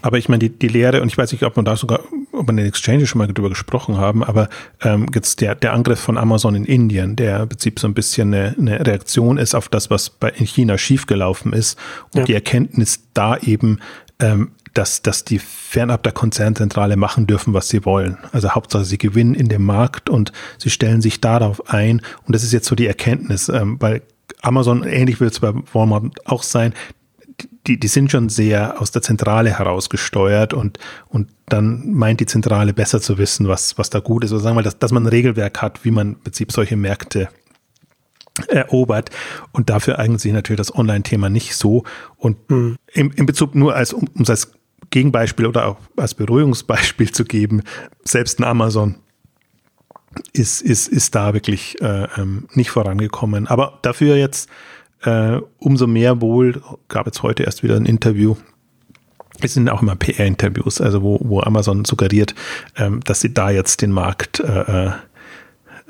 [0.00, 2.00] Aber ich meine, die, die Lehre, und ich weiß nicht, ob man da sogar,
[2.32, 4.48] ob man in den Exchange schon mal drüber gesprochen haben, aber
[4.82, 8.32] ähm, jetzt der, der Angriff von Amazon in Indien, der im Prinzip so ein bisschen
[8.32, 11.78] eine, eine Reaktion ist auf das, was bei in China schiefgelaufen ist
[12.14, 12.24] und ja.
[12.26, 13.80] die Erkenntnis da eben,
[14.20, 18.18] ähm, dass, dass die fernab der Konzernzentrale machen dürfen, was sie wollen.
[18.32, 22.02] Also Hauptsache, sie gewinnen in dem Markt und sie stellen sich darauf ein.
[22.26, 24.02] Und das ist jetzt so die Erkenntnis, ähm, weil
[24.42, 26.74] Amazon, ähnlich wird es bei Walmart auch sein,
[27.66, 30.78] die, die sind schon sehr aus der Zentrale herausgesteuert und,
[31.08, 34.32] und dann meint die Zentrale besser zu wissen, was, was da gut ist.
[34.32, 37.28] Oder sagen wir, dass, dass man ein Regelwerk hat, wie man im Prinzip solche Märkte
[38.46, 39.10] erobert.
[39.52, 41.84] Und dafür eignet sich natürlich das Online-Thema nicht so.
[42.16, 42.76] Und mhm.
[42.92, 44.52] im, im Bezug nur als, um, um es als
[44.90, 47.62] Gegenbeispiel oder auch als Beruhigungsbeispiel zu geben,
[48.04, 48.96] selbst ein Amazon
[50.32, 53.46] ist, ist, ist da wirklich äh, ähm, nicht vorangekommen.
[53.46, 54.48] Aber dafür jetzt
[55.02, 58.36] äh, umso mehr wohl, gab jetzt heute erst wieder ein Interview.
[59.40, 62.34] Es sind auch immer PR-Interviews, also wo, wo Amazon suggeriert,
[62.76, 64.92] ähm, dass sie da jetzt den Markt äh, äh,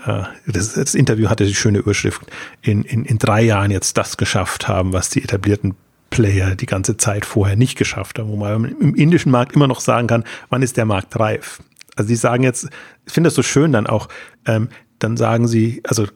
[0.04, 2.20] äh, das, das, Interview hatte die schöne Überschrift,
[2.60, 5.74] in, in, in drei Jahren jetzt das geschafft haben, was die etablierten
[6.10, 9.80] Player die ganze Zeit vorher nicht geschafft haben, wo man im indischen Markt immer noch
[9.80, 11.60] sagen kann, wann ist der Markt reif?
[11.96, 12.68] Also sie sagen jetzt,
[13.06, 14.08] ich finde das so schön dann auch,
[14.46, 16.06] ähm, dann sagen sie, also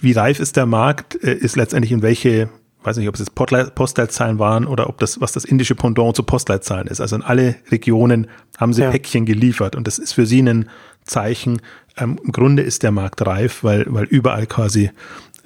[0.00, 2.48] wie reif ist der Markt, äh, ist letztendlich in welche,
[2.82, 6.22] weiß nicht, ob es jetzt Postleitzahlen waren oder ob das, was das indische Pendant zu
[6.22, 7.00] Postleitzahlen ist.
[7.00, 8.90] Also in alle Regionen haben sie ja.
[8.90, 10.68] Päckchen geliefert und das ist für sie ein
[11.04, 11.60] Zeichen,
[11.96, 14.90] ähm, im Grunde ist der Markt reif, weil, weil überall quasi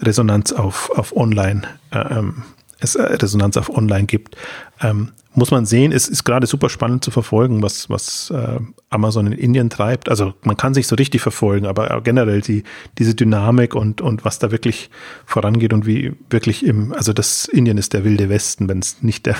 [0.00, 2.42] Resonanz auf, auf Online, äh, ähm,
[2.80, 4.36] es äh, Resonanz auf Online gibt.
[4.80, 8.58] Ähm, muss man sehen, es ist gerade super spannend zu verfolgen, was, was äh,
[8.90, 10.08] Amazon in Indien treibt.
[10.08, 12.64] Also man kann sich so richtig verfolgen, aber generell die,
[12.98, 14.90] diese Dynamik und, und was da wirklich
[15.26, 19.26] vorangeht und wie wirklich im, also das Indien ist der wilde Westen, wenn es nicht
[19.26, 19.36] der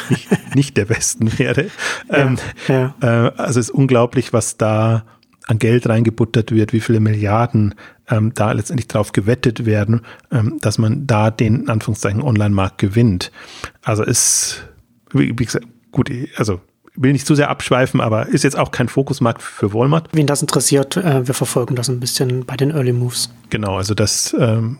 [0.08, 1.70] nicht, nicht der Westen wäre.
[2.08, 2.94] Ja, ähm, ja.
[3.00, 5.04] Äh, also es ist unglaublich, was da
[5.46, 7.74] an Geld reingebuttert wird, wie viele Milliarden
[8.08, 13.32] ähm, da letztendlich drauf gewettet werden, ähm, dass man da den in Anführungszeichen Online-Markt gewinnt.
[13.82, 14.64] Also ist,
[15.12, 16.60] wie, wie gesagt, gut, also
[16.94, 20.08] will nicht zu sehr abschweifen, aber ist jetzt auch kein Fokusmarkt für Walmart.
[20.12, 23.30] Wen das interessiert, äh, wir verfolgen das ein bisschen bei den Early Moves.
[23.50, 24.78] Genau, also das ähm,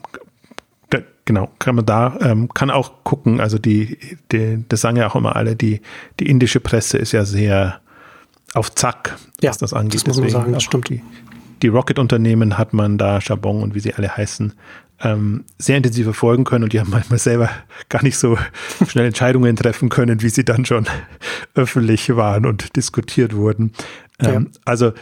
[1.25, 3.99] genau, kann man da, ähm, kann auch gucken, also die,
[4.31, 5.81] die, das sagen ja auch immer alle, die,
[6.21, 7.81] die indische Presse ist ja sehr
[8.55, 9.95] auf Zack, ja, was das angeht.
[9.95, 10.89] Das muss man Deswegen sagen, das stimmt.
[10.89, 11.03] Die,
[11.63, 14.53] die Rocket-Unternehmen hat man da, Chabon und wie sie alle heißen,
[15.03, 17.51] ähm, sehr intensiv verfolgen können und die haben manchmal selber
[17.89, 18.39] gar nicht so
[18.89, 20.87] schnell Entscheidungen treffen können, wie sie dann schon
[21.55, 23.73] öffentlich waren und diskutiert wurden.
[24.21, 24.61] Ähm, ja.
[24.65, 24.93] Also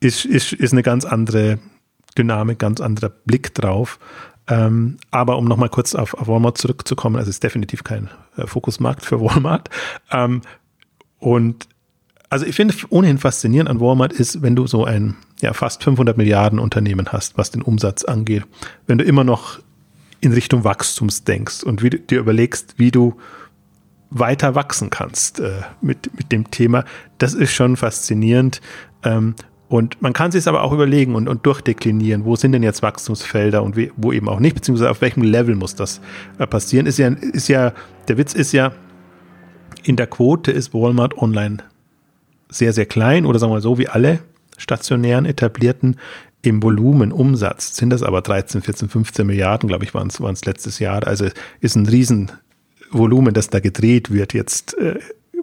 [0.00, 1.58] ist, ist, ist eine ganz andere
[2.16, 3.98] Dynamik, ganz anderer Blick drauf.
[4.48, 8.46] Ähm, aber um nochmal kurz auf, auf, Walmart zurückzukommen, also es ist definitiv kein äh,
[8.46, 9.68] Fokusmarkt für Walmart.
[10.10, 10.40] Ähm,
[11.18, 11.68] und
[12.30, 16.16] also ich finde ohnehin faszinierend an Walmart ist, wenn du so ein ja, fast 500
[16.16, 18.44] Milliarden Unternehmen hast, was den Umsatz angeht,
[18.86, 19.58] wenn du immer noch
[20.20, 23.16] in Richtung Wachstums denkst und wie, dir überlegst, wie du
[24.10, 26.84] weiter wachsen kannst äh, mit, mit dem Thema,
[27.18, 28.60] das ist schon faszinierend.
[29.02, 29.34] Ähm,
[29.68, 32.82] und man kann sich es aber auch überlegen und, und durchdeklinieren, wo sind denn jetzt
[32.82, 36.00] Wachstumsfelder und wie, wo eben auch nicht, beziehungsweise auf welchem Level muss das
[36.38, 36.86] äh, passieren.
[36.86, 37.72] Ist ja, ist ja,
[38.08, 38.72] der Witz ist ja,
[39.82, 41.58] in der Quote ist Walmart online
[42.50, 44.20] sehr, sehr klein oder sagen wir mal so, wie alle
[44.56, 45.96] stationären etablierten
[46.42, 50.78] im Volumen Umsatz sind das aber 13, 14, 15 Milliarden, glaube ich, waren es letztes
[50.78, 51.06] Jahr.
[51.06, 51.26] Also
[51.60, 54.98] ist ein Riesenvolumen, das da gedreht wird jetzt äh,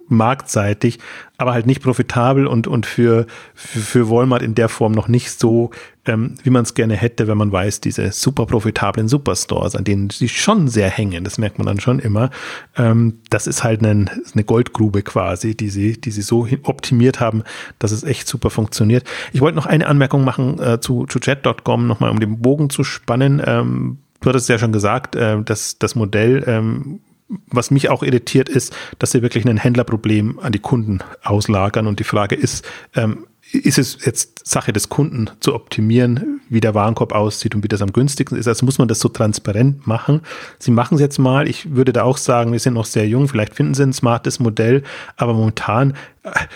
[0.07, 0.99] marktseitig,
[1.37, 5.39] aber halt nicht profitabel und, und für, für, für Walmart in der Form noch nicht
[5.39, 5.71] so,
[6.05, 10.09] ähm, wie man es gerne hätte, wenn man weiß, diese super profitablen Superstores, an denen
[10.09, 12.29] sie schon sehr hängen, das merkt man dann schon immer,
[12.77, 17.43] ähm, das ist halt eine, eine Goldgrube quasi, die sie, die sie so optimiert haben,
[17.79, 19.03] dass es echt super funktioniert.
[19.33, 22.83] Ich wollte noch eine Anmerkung machen äh, zu, zu chat.com, nochmal um den Bogen zu
[22.83, 23.41] spannen.
[23.45, 26.99] Ähm, du hattest ja schon gesagt, äh, dass das Modell ähm,
[27.47, 31.88] was mich auch irritiert ist, dass sie wirklich ein Händlerproblem an die Kunden auslagern.
[31.88, 32.65] Und die Frage ist,
[32.95, 37.67] ähm, ist es jetzt Sache des Kunden zu optimieren, wie der Warenkorb aussieht und wie
[37.67, 38.47] das am günstigsten ist?
[38.47, 40.21] Also muss man das so transparent machen.
[40.59, 41.47] Sie machen es jetzt mal.
[41.47, 43.27] Ich würde da auch sagen, wir sind noch sehr jung.
[43.27, 44.83] Vielleicht finden Sie ein smartes Modell.
[45.15, 45.93] Aber momentan,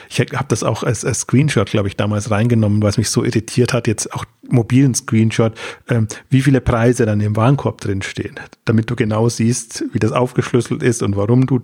[0.09, 3.23] ich habe das auch als, als Screenshot, glaube ich, damals reingenommen, weil es mich so
[3.23, 5.53] irritiert hat, jetzt auch mobilen Screenshot,
[5.87, 8.35] ähm, wie viele Preise dann im Warenkorb drinstehen,
[8.65, 11.61] damit du genau siehst, wie das aufgeschlüsselt ist und warum du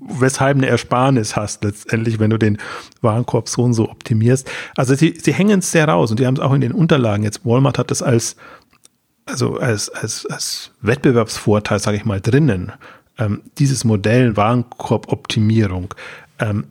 [0.00, 2.58] weshalb eine Ersparnis hast letztendlich, wenn du den
[3.00, 4.50] Warenkorb so und so optimierst.
[4.76, 7.24] Also sie, sie hängen es sehr raus und die haben es auch in den Unterlagen.
[7.24, 8.36] Jetzt Walmart hat das als,
[9.24, 12.72] also als, als, als Wettbewerbsvorteil, sage ich mal, drinnen.
[13.18, 15.94] Ähm, dieses Modell Warenkorb-Optimierung.
[16.38, 16.64] Ähm,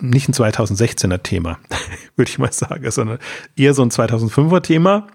[0.00, 1.58] nicht ein 2016er Thema,
[2.16, 3.18] würde ich mal sagen, sondern
[3.56, 5.06] eher so ein 2005er Thema,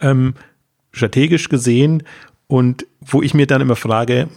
[0.00, 0.34] ähm,
[0.92, 2.04] strategisch gesehen
[2.46, 4.28] und wo ich mir dann immer frage,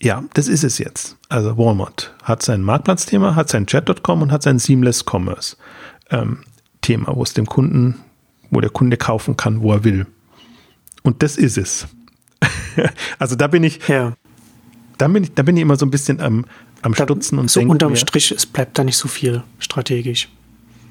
[0.00, 1.16] ja, das ist es jetzt.
[1.28, 5.56] Also Walmart hat sein Marktplatzthema, hat sein Chat.com und hat sein Seamless Commerce
[6.10, 6.40] ähm,
[6.80, 8.00] Thema, wo es dem Kunden,
[8.54, 10.06] wo der Kunde kaufen kann, wo er will.
[11.02, 11.86] Und das ist es.
[13.18, 14.14] also da bin ich, ja.
[14.98, 16.46] da bin ich, da bin ich immer so ein bisschen am,
[16.82, 17.72] am Stutzen und so denken.
[17.72, 20.28] Unterm Strich, es bleibt da nicht so viel strategisch.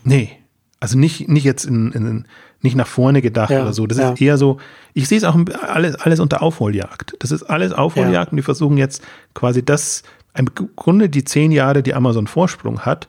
[0.03, 0.31] Nee,
[0.79, 2.25] also nicht, nicht jetzt in, in
[2.63, 3.85] nicht nach vorne gedacht ja, oder so.
[3.87, 4.11] Das ja.
[4.11, 4.57] ist eher so,
[4.93, 7.15] ich sehe es auch alles, alles unter Aufholjagd.
[7.19, 8.31] Das ist alles Aufholjagd ja.
[8.31, 9.03] und die versuchen jetzt
[9.33, 10.03] quasi das,
[10.35, 13.07] im Grunde die zehn Jahre, die Amazon Vorsprung hat,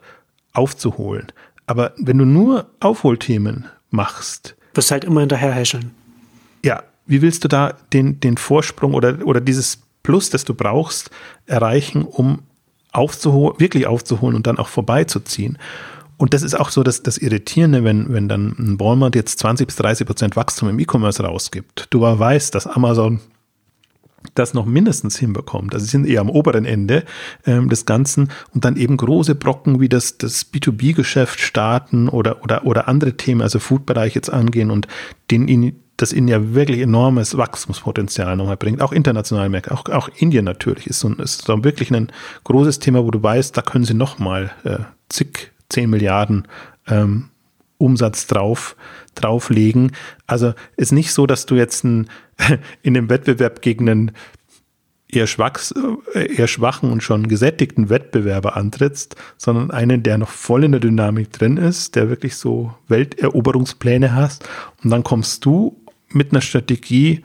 [0.53, 1.29] aufzuholen.
[1.67, 4.57] Aber wenn du nur Aufholthemen machst.
[4.75, 5.93] Wirst halt immer hinterher häscheln.
[6.65, 11.11] Ja, wie willst du da den, den Vorsprung oder, oder dieses Plus, das du brauchst,
[11.47, 12.43] erreichen, um
[12.93, 15.59] aufzuholen, wirklich aufzuholen und dann auch vorbeizuziehen.
[16.17, 19.67] Und das ist auch so das, das Irritierende, wenn, wenn dann ein Walmart jetzt 20
[19.67, 21.87] bis 30 Prozent Wachstum im E-Commerce rausgibt.
[21.91, 23.21] Du aber weißt, dass Amazon
[24.35, 25.75] das noch mindestens hinbekommt.
[25.75, 27.05] Also sie sind eher am oberen Ende
[27.47, 28.31] ähm, des Ganzen.
[28.55, 33.43] Und dann eben große Brocken wie das, das B2B-Geschäft starten oder, oder, oder andere Themen,
[33.43, 34.89] also Food-Bereich jetzt angehen und
[35.31, 40.45] den, das ihnen ja wirklich enormes Wachstumspotenzial nochmal bringt, auch international merkt, auch, auch Indien
[40.45, 42.11] natürlich ist so, ist so wirklich ein
[42.45, 46.49] großes Thema, wo du weißt, da können sie nochmal äh, zig, zehn Milliarden
[46.89, 47.31] ähm,
[47.79, 48.77] Umsatz drauf,
[49.15, 49.93] drauflegen.
[50.27, 52.09] Also ist nicht so, dass du jetzt ein,
[52.83, 54.13] in dem Wettbewerb gegen einen
[55.09, 55.73] eher, schwachs,
[56.15, 60.81] äh, eher schwachen und schon gesättigten Wettbewerber antrittst, sondern einen, der noch voll in der
[60.81, 64.49] Dynamik drin ist, der wirklich so Welteroberungspläne hast.
[64.83, 67.23] Und dann kommst du mit einer Strategie,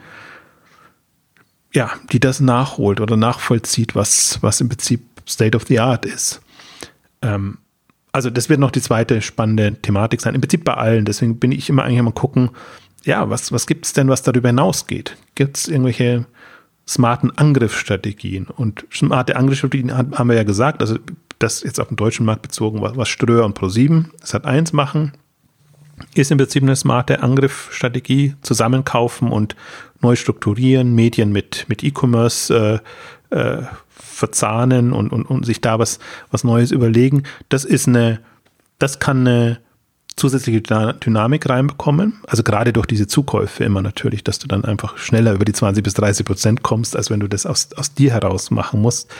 [1.72, 6.40] ja, die das nachholt oder nachvollzieht, was, was im Prinzip State of the Art ist.
[7.22, 7.58] Ähm,
[8.12, 10.34] also das wird noch die zweite spannende Thematik sein.
[10.34, 11.04] Im Prinzip bei allen.
[11.04, 12.50] Deswegen bin ich immer eigentlich mal gucken,
[13.04, 15.16] ja, was, was gibt es denn, was darüber hinausgeht?
[15.34, 16.26] Gibt es irgendwelche
[16.86, 18.46] smarten Angriffsstrategien?
[18.46, 20.98] Und smarte Angriffsstrategien haben wir ja gesagt, also
[21.38, 24.72] das jetzt auf den deutschen Markt bezogen, was, was Ströer und Pro7 das hat eins
[24.72, 25.12] machen,
[26.14, 29.56] ist im Prinzip eine smarte Angriffsstrategie, zusammenkaufen und
[30.00, 32.82] neu strukturieren, Medien mit, mit E-Commerce
[33.30, 33.62] äh, äh,
[34.20, 35.98] verzahnen und, und, und sich da was,
[36.30, 37.24] was Neues überlegen.
[37.48, 38.20] Das ist eine,
[38.78, 39.58] das kann eine
[40.16, 42.20] zusätzliche Dynamik reinbekommen.
[42.26, 45.82] Also gerade durch diese Zukäufe immer natürlich, dass du dann einfach schneller über die 20
[45.82, 49.10] bis 30 Prozent kommst, als wenn du das aus, aus dir heraus machen musst.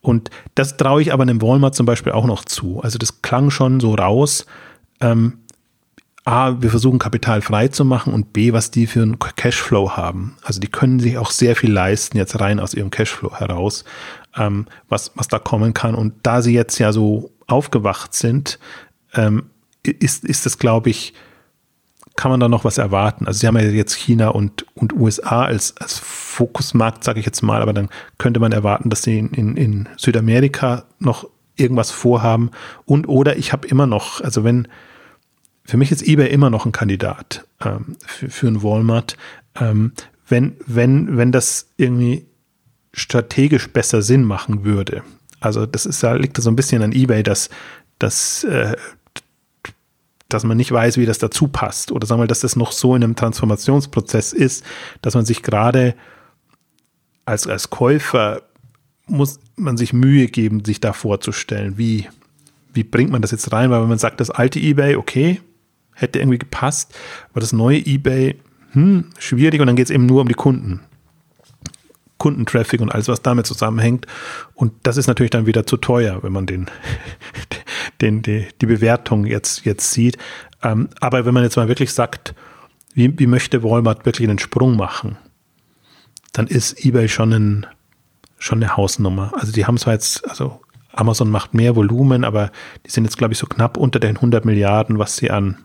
[0.00, 2.80] Und das traue ich aber einem Walmart zum Beispiel auch noch zu.
[2.82, 4.46] Also das klang schon so raus.
[5.00, 5.38] Ähm,
[6.24, 10.36] A, wir versuchen Kapital frei zu machen und B, was die für einen Cashflow haben.
[10.44, 13.84] Also die können sich auch sehr viel leisten, jetzt rein aus ihrem Cashflow heraus,
[14.36, 15.94] ähm, was, was da kommen kann.
[15.94, 18.58] Und da sie jetzt ja so aufgewacht sind,
[19.14, 19.44] ähm,
[19.82, 21.14] ist, ist das, glaube ich,
[22.16, 23.26] kann man da noch was erwarten?
[23.26, 27.42] Also sie haben ja jetzt China und, und USA als, als Fokusmarkt, sage ich jetzt
[27.42, 32.50] mal, aber dann könnte man erwarten, dass sie in, in, in Südamerika noch irgendwas vorhaben.
[32.84, 34.68] Und oder ich habe immer noch, also wenn
[35.64, 39.16] für mich ist eBay immer noch ein Kandidat ähm, für, für ein Walmart.
[39.54, 39.92] Ähm,
[40.28, 42.26] wenn, wenn, wenn das irgendwie
[42.92, 45.02] strategisch besser Sinn machen würde.
[45.40, 47.50] Also das ist da liegt so ein bisschen an eBay, dass,
[47.98, 48.76] dass, äh,
[50.28, 51.90] dass man nicht weiß, wie das dazu passt.
[51.90, 54.64] Oder sagen wir, dass das noch so in einem Transformationsprozess ist,
[55.02, 55.94] dass man sich gerade
[57.24, 58.42] als, als Käufer
[59.06, 62.08] muss man sich Mühe geben, sich da vorzustellen, wie,
[62.72, 63.70] wie bringt man das jetzt rein?
[63.70, 65.40] Weil wenn man sagt, das alte eBay, okay,
[65.94, 66.94] hätte irgendwie gepasst,
[67.30, 68.36] aber das neue eBay,
[68.72, 70.80] hm, schwierig und dann geht es eben nur um die Kunden.
[72.22, 74.06] Kundentraffic und alles, was damit zusammenhängt.
[74.54, 76.70] Und das ist natürlich dann wieder zu teuer, wenn man den,
[78.00, 80.18] den, die, die Bewertung jetzt, jetzt sieht.
[80.62, 82.36] Ähm, aber wenn man jetzt mal wirklich sagt,
[82.94, 85.18] wie, wie möchte Walmart wirklich einen Sprung machen,
[86.32, 87.66] dann ist eBay schon, ein,
[88.38, 89.32] schon eine Hausnummer.
[89.34, 90.60] Also die haben zwar jetzt, also
[90.92, 92.52] Amazon macht mehr Volumen, aber
[92.86, 95.58] die sind jetzt, glaube ich, so knapp unter den 100 Milliarden, was sie an,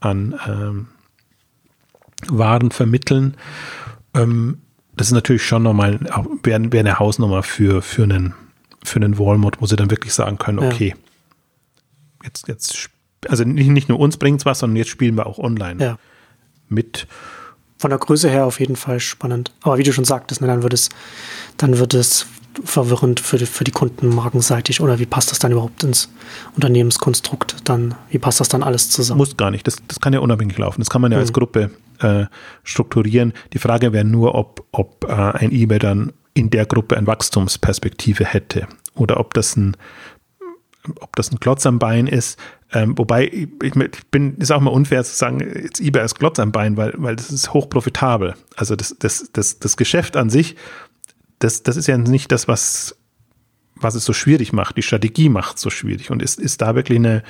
[0.00, 0.88] an ähm,
[2.28, 3.36] Waren vermitteln.
[4.14, 4.61] Ähm,
[4.96, 5.98] das ist natürlich schon nochmal,
[6.42, 8.34] wäre wär eine Hausnummer für, für, einen,
[8.84, 12.24] für einen Walmart, wo sie dann wirklich sagen können, okay, ja.
[12.24, 12.90] jetzt, jetzt,
[13.28, 15.98] also nicht, nicht nur uns bringt es was, sondern jetzt spielen wir auch online ja.
[16.68, 17.06] mit.
[17.78, 19.52] Von der Größe her auf jeden Fall spannend.
[19.62, 20.88] Aber wie du schon sagtest, ne, dann wird es,
[21.56, 22.26] dann wird es
[22.64, 26.10] verwirrend für die, für die Kunden markenseitig oder wie passt das dann überhaupt ins
[26.54, 27.56] Unternehmenskonstrukt?
[27.64, 29.18] Dann, wie passt das dann alles zusammen?
[29.18, 29.66] Muss gar nicht.
[29.66, 30.80] Das, das kann ja unabhängig laufen.
[30.80, 31.22] Das kann man ja mhm.
[31.22, 32.26] als Gruppe äh,
[32.64, 33.32] strukturieren.
[33.52, 38.24] Die Frage wäre nur, ob, ob äh, ein eBay dann in der Gruppe eine Wachstumsperspektive
[38.24, 39.76] hätte oder ob das ein
[40.98, 42.40] ob das ein Klotz am Bein ist,
[42.72, 43.74] ähm, wobei ich, ich,
[44.10, 47.14] bin, ist auch mal unfair zu sagen, jetzt eBay ist Klotz am Bein, weil, weil
[47.14, 48.34] das ist hochprofitabel.
[48.56, 50.56] Also das, das, das, das Geschäft an sich
[51.42, 52.96] das, das ist ja nicht das, was,
[53.74, 54.76] was es so schwierig macht.
[54.76, 57.22] Die Strategie macht es so schwierig und ist, ist da wirklich eine,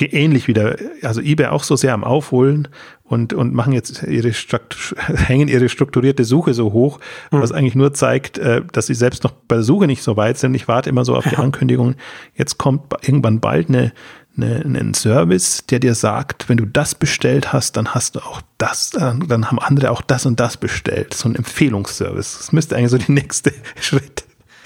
[0.00, 2.68] ähnlich wieder, also eBay auch so sehr am Aufholen
[3.02, 4.30] und, und machen jetzt ihre,
[5.14, 7.40] hängen ihre strukturierte Suche so hoch, mhm.
[7.40, 10.38] was eigentlich nur zeigt, äh, dass sie selbst noch bei der Suche nicht so weit
[10.38, 10.54] sind.
[10.54, 11.96] Ich warte immer so auf die Ankündigung.
[12.36, 13.92] Jetzt kommt irgendwann bald eine,
[14.38, 18.40] eine, einen Service, der dir sagt, wenn du das bestellt hast, dann hast du auch
[18.56, 21.14] das, dann haben andere auch das und das bestellt.
[21.14, 22.38] So ein Empfehlungsservice.
[22.38, 24.24] Das müsste eigentlich so die nächste Schritt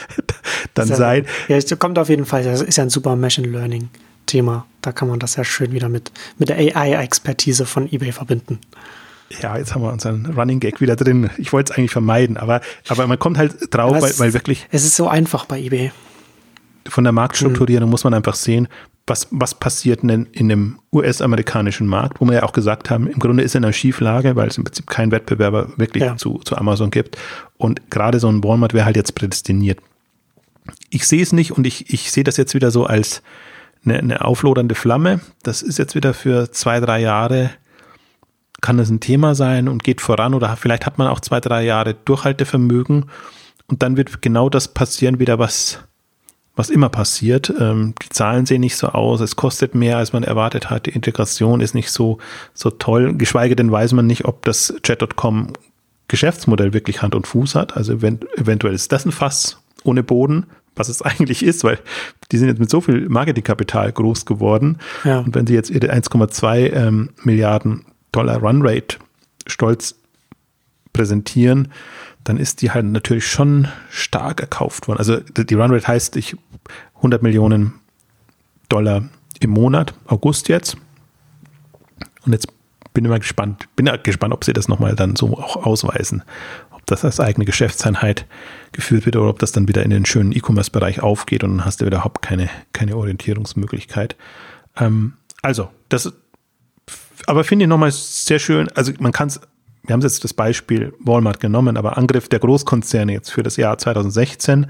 [0.75, 1.27] dann ja, sein.
[1.49, 2.45] Ja, es kommt auf jeden Fall.
[2.45, 3.89] Das ist ja ein super Machine Learning
[4.27, 4.67] Thema.
[4.81, 8.61] Da kann man das ja schön wieder mit, mit der AI-Expertise von eBay verbinden.
[9.41, 11.31] Ja, jetzt haben wir unseren Running Gag wieder drin.
[11.39, 14.67] Ich wollte es eigentlich vermeiden, aber, aber man kommt halt drauf, weil, weil wirklich.
[14.71, 15.93] Es ist so einfach bei eBay.
[16.89, 17.91] Von der Marktstrukturierung hm.
[17.91, 18.69] muss man einfach sehen,
[19.07, 23.19] was, was passiert denn in dem US-amerikanischen Markt, wo wir ja auch gesagt haben, im
[23.19, 26.17] Grunde ist er in einer Schieflage, weil es im Prinzip keinen Wettbewerber wirklich ja.
[26.17, 27.19] zu, zu Amazon gibt.
[27.57, 29.81] Und gerade so ein Walmart wäre halt jetzt prädestiniert.
[30.91, 33.23] Ich sehe es nicht und ich, ich sehe das jetzt wieder so als
[33.85, 35.21] eine, eine auflodernde Flamme.
[35.43, 37.51] Das ist jetzt wieder für zwei, drei Jahre,
[38.61, 41.65] kann das ein Thema sein und geht voran oder vielleicht hat man auch zwei, drei
[41.65, 43.07] Jahre Durchhaltevermögen
[43.67, 45.81] und dann wird genau das passieren wieder, was
[46.55, 47.53] was immer passiert.
[47.59, 50.91] Ähm, die Zahlen sehen nicht so aus, es kostet mehr, als man erwartet hat, die
[50.91, 52.19] Integration ist nicht so,
[52.55, 55.53] so toll, geschweige denn weiß man nicht, ob das Chat.com
[56.09, 57.77] Geschäftsmodell wirklich Hand und Fuß hat.
[57.77, 60.47] Also event eventuell ist das ein Fass ohne Boden,
[60.77, 61.79] was es eigentlich ist, weil
[62.31, 64.79] die sind jetzt mit so viel Marketingkapital groß geworden.
[65.05, 65.21] Ja.
[65.21, 68.99] Und wenn sie jetzt ihre 1,2 ähm, Milliarden Dollar Runrate
[69.47, 69.95] stolz
[70.93, 71.73] präsentieren,
[72.25, 74.99] dann ist die halt natürlich schon stark erkauft worden.
[74.99, 76.37] Also die Runrate heißt ich
[76.97, 77.75] 100 Millionen
[78.69, 79.05] Dollar
[79.41, 80.77] im Monat, August jetzt.
[82.25, 82.47] Und jetzt
[82.95, 86.23] bin ich mal gespannt, bin gespannt, ob sie das nochmal dann so auch ausweisen.
[86.71, 88.27] Ob das als eigene Geschäftseinheit
[88.73, 91.81] geführt wird oder ob das dann wieder in den schönen E-Commerce-Bereich aufgeht und dann hast
[91.81, 94.17] du überhaupt keine, keine Orientierungsmöglichkeit.
[94.77, 96.13] Ähm, also, das,
[97.27, 99.41] aber finde ich nochmal sehr schön, also man kann es
[99.85, 103.79] wir haben jetzt das Beispiel Walmart genommen, aber Angriff der Großkonzerne jetzt für das Jahr
[103.79, 104.67] 2016,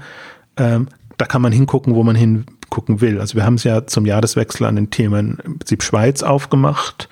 [0.57, 0.87] ähm,
[1.17, 3.19] da kann man hingucken, wo man hingucken will.
[3.19, 7.09] Also wir haben es ja zum Jahreswechsel an den Themen im Prinzip Schweiz aufgemacht,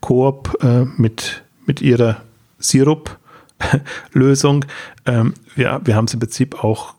[0.00, 2.18] Coop äh, mit, mit ihrer
[2.58, 4.64] Sirup-Lösung.
[5.06, 6.94] Ähm, wir, wir haben es im Prinzip auch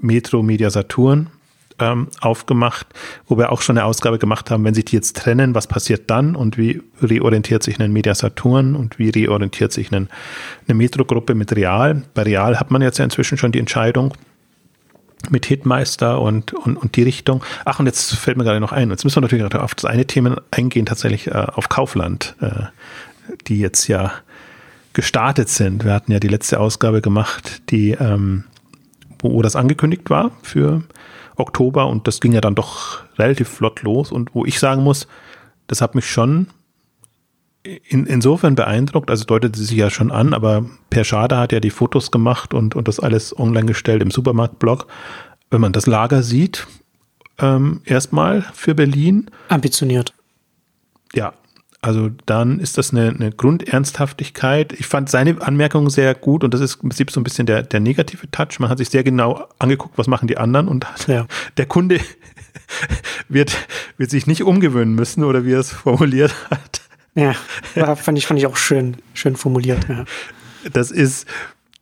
[0.00, 1.28] Metro Media Saturn
[1.78, 2.86] ähm, aufgemacht,
[3.26, 6.10] wo wir auch schon eine Ausgabe gemacht haben, wenn sich die jetzt trennen, was passiert
[6.10, 10.08] dann und wie reorientiert sich ein Media Saturn und wie reorientiert sich ein,
[10.66, 12.02] eine Metro-Gruppe mit Real.
[12.14, 14.14] Bei Real hat man jetzt ja inzwischen schon die Entscheidung
[15.30, 17.42] mit Hitmeister und, und, und die Richtung.
[17.64, 20.06] Ach, und jetzt fällt mir gerade noch ein, jetzt müssen wir natürlich auf das eine
[20.06, 22.66] Thema eingehen, tatsächlich äh, auf Kaufland, äh,
[23.46, 24.12] die jetzt ja
[24.92, 25.84] gestartet sind.
[25.84, 28.44] Wir hatten ja die letzte Ausgabe gemacht, die ähm,
[29.20, 30.82] wo das angekündigt war für
[31.38, 35.06] Oktober und das ging ja dann doch relativ flott los und wo ich sagen muss,
[35.66, 36.48] das hat mich schon
[37.62, 41.70] in, insofern beeindruckt, also deutete sich ja schon an, aber Per Schade hat ja die
[41.70, 44.86] Fotos gemacht und, und das alles online gestellt im Supermarktblog.
[45.50, 46.66] Wenn man das Lager sieht,
[47.38, 49.30] ähm, erstmal für Berlin.
[49.48, 50.14] Ambitioniert.
[51.14, 51.34] Ja,
[51.80, 54.72] also dann ist das eine, eine Grundernsthaftigkeit.
[54.72, 57.62] Ich fand seine Anmerkung sehr gut und das ist im Prinzip so ein bisschen der,
[57.62, 58.58] der negative Touch.
[58.58, 61.26] Man hat sich sehr genau angeguckt, was machen die anderen und ja.
[61.56, 62.00] der Kunde
[63.28, 63.56] wird,
[63.96, 66.82] wird sich nicht umgewöhnen müssen oder wie er es formuliert hat.
[67.14, 67.34] Ja,
[67.96, 69.88] fand, ich, fand ich auch schön, schön formuliert.
[69.88, 70.04] Ja.
[70.72, 71.26] Das ist,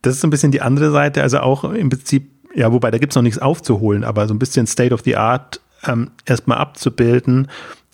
[0.01, 2.97] das ist so ein bisschen die andere Seite, also auch im Prinzip, ja, wobei da
[2.97, 6.57] gibt es noch nichts aufzuholen, aber so ein bisschen State of the Art ähm, erstmal
[6.57, 7.49] abzubilden.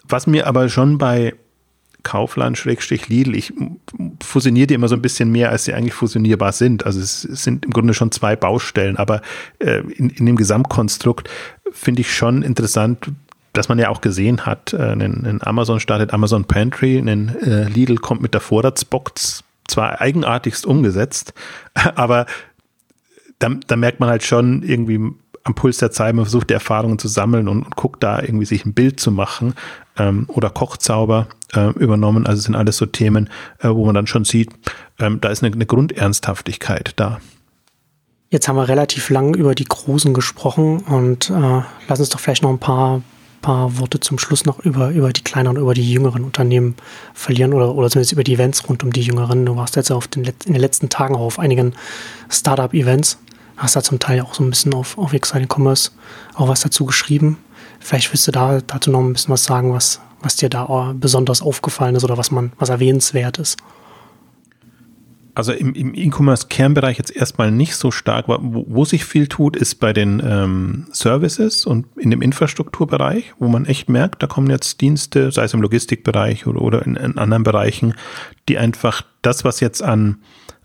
[0.07, 1.33] Was mir aber schon bei
[2.03, 3.53] Kaufland, Schrägstrich Lidl, ich
[4.21, 6.85] fusioniere die immer so ein bisschen mehr, als sie eigentlich fusionierbar sind.
[6.85, 9.21] Also es sind im Grunde schon zwei Baustellen, aber
[9.59, 11.29] äh, in, in dem Gesamtkonstrukt
[11.71, 13.11] finde ich schon interessant,
[13.53, 17.69] dass man ja auch gesehen hat, äh, in, in Amazon startet Amazon Pantry, in äh,
[17.69, 19.43] Lidl kommt mit der Vorratsbox.
[19.67, 21.33] Zwar eigenartigst umgesetzt,
[21.95, 22.25] aber
[23.39, 24.99] da, da merkt man halt schon irgendwie
[25.45, 28.45] am Puls der Zeit, man versucht die Erfahrungen zu sammeln und, und guckt da irgendwie
[28.45, 29.53] sich ein Bild zu machen
[29.97, 32.25] ähm, oder Kochzauber äh, übernommen.
[32.25, 33.29] Also sind alles so Themen,
[33.59, 34.51] äh, wo man dann schon sieht,
[34.99, 37.19] ähm, da ist eine, eine Grundernsthaftigkeit da.
[38.29, 42.41] Jetzt haben wir relativ lang über die Großen gesprochen und äh, lass uns doch vielleicht
[42.41, 43.03] noch ein paar,
[43.43, 46.75] paar Worte zum Schluss noch über, über die kleineren, über die jüngeren Unternehmen
[47.13, 49.45] verlieren oder, oder zumindest über die Events rund um die jüngeren.
[49.45, 51.73] Du warst jetzt auf den, in den letzten Tagen auch auf einigen
[52.29, 53.19] Startup-Events
[53.57, 55.91] hast da zum Teil auch so ein bisschen auf, auf Exciting Commerce
[56.33, 57.37] auch was dazu geschrieben.
[57.83, 61.41] Vielleicht willst du da dazu noch ein bisschen was sagen, was, was dir da besonders
[61.41, 63.57] aufgefallen ist oder was man, was erwähnenswert ist.
[65.35, 68.27] Also im, im E-Commerce-Kernbereich jetzt erstmal nicht so stark.
[68.27, 73.47] Wo, wo sich viel tut, ist bei den ähm, Services und in dem Infrastrukturbereich, wo
[73.47, 77.17] man echt merkt, da kommen jetzt Dienste, sei es im Logistikbereich oder, oder in, in
[77.17, 77.95] anderen Bereichen,
[78.47, 80.19] die einfach das, was jetzt an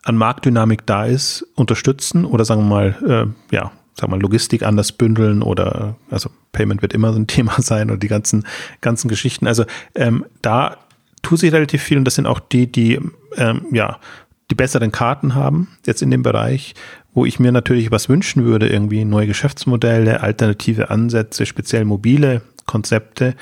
[0.05, 3.73] an Marktdynamik da ist, unterstützen oder sagen wir mal, äh, ja,
[4.03, 7.99] wir mal, Logistik anders bündeln oder also Payment wird immer so ein Thema sein oder
[7.99, 8.47] die ganzen,
[8.81, 9.47] ganzen Geschichten.
[9.47, 10.77] Also ähm, da
[11.23, 13.01] tut sich relativ viel und das sind auch die, die
[13.37, 13.99] ähm, ja
[14.51, 16.75] die besseren Karten haben jetzt in dem Bereich,
[17.13, 23.35] wo ich mir natürlich was wünschen würde, irgendwie neue Geschäftsmodelle, alternative Ansätze, speziell mobile Konzepte.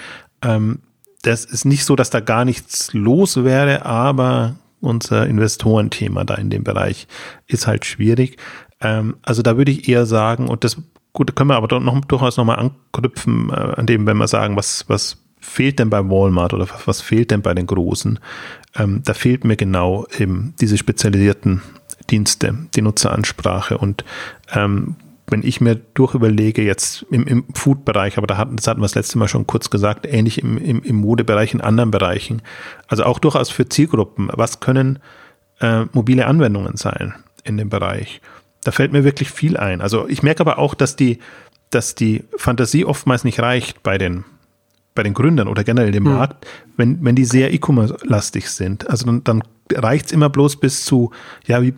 [0.43, 0.81] Ähm,
[1.23, 6.51] das ist nicht so, dass da gar nichts los wäre, aber unser Investorenthema da in
[6.51, 7.07] dem Bereich
[7.47, 8.37] ist halt schwierig.
[8.81, 10.77] Ähm, also da würde ich eher sagen, und das
[11.17, 14.57] gut, können wir aber doch noch, durchaus nochmal anknüpfen, äh, an dem, wenn wir sagen,
[14.57, 18.19] was, was fehlt denn bei Walmart oder was, fehlt denn bei den Großen?
[18.77, 21.63] Ähm, da fehlt mir genau eben diese spezialisierten
[22.11, 24.05] Dienste, die Nutzeransprache und
[24.53, 24.97] ähm,
[25.29, 28.95] wenn ich mir durchüberlege, jetzt im, im Food-Bereich, aber da hatten, das hatten wir das
[28.95, 32.43] letzte Mal schon kurz gesagt, ähnlich im, im, im Modebereich, in anderen Bereichen,
[32.87, 35.01] also auch durchaus für Zielgruppen, was können
[35.61, 38.21] äh, mobile Anwendungen sein in dem Bereich?
[38.67, 39.81] Da fällt mir wirklich viel ein.
[39.81, 41.21] Also ich merke aber auch, dass die,
[41.71, 44.25] dass die Fantasie oftmals nicht reicht bei den,
[44.97, 46.15] bei den Gründern oder generell dem hm.
[46.15, 46.47] Markt,
[46.77, 48.91] wenn, wenn die sehr E-Commerce-lastig sind.
[48.91, 51.13] Also dann, dann reicht es immer bloß bis zu,
[51.47, 51.73] ja, wie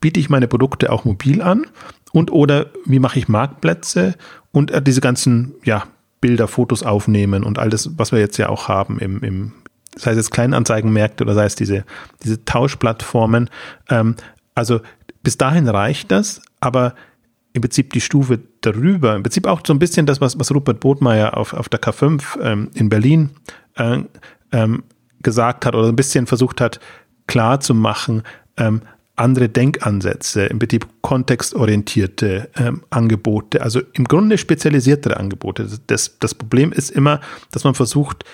[0.00, 1.66] biete ich meine Produkte auch mobil an
[2.12, 4.14] und oder wie mache ich Marktplätze
[4.52, 5.84] und äh, diese ganzen, ja,
[6.22, 9.52] Bilder, Fotos aufnehmen und all das, was wir jetzt ja auch haben im, im
[9.96, 11.84] sei es jetzt Kleinanzeigenmärkte oder sei es diese,
[12.22, 13.50] diese Tauschplattformen.
[13.90, 14.14] Ähm,
[14.54, 14.80] also
[15.22, 16.94] bis dahin reicht das, aber
[17.52, 20.80] im Prinzip die Stufe darüber, im Prinzip auch so ein bisschen das, was, was Rupert
[20.80, 23.30] Bodmeier auf, auf der K5 ähm, in Berlin
[23.76, 24.00] äh,
[24.52, 24.84] ähm,
[25.22, 26.80] gesagt hat oder ein bisschen versucht hat,
[27.26, 28.22] klar zu machen,
[28.56, 28.82] ähm,
[29.14, 35.68] andere Denkansätze, im Prinzip kontextorientierte ähm, Angebote, also im Grunde spezialisiertere Angebote.
[35.86, 37.20] Das, das Problem ist immer,
[37.50, 38.24] dass man versucht,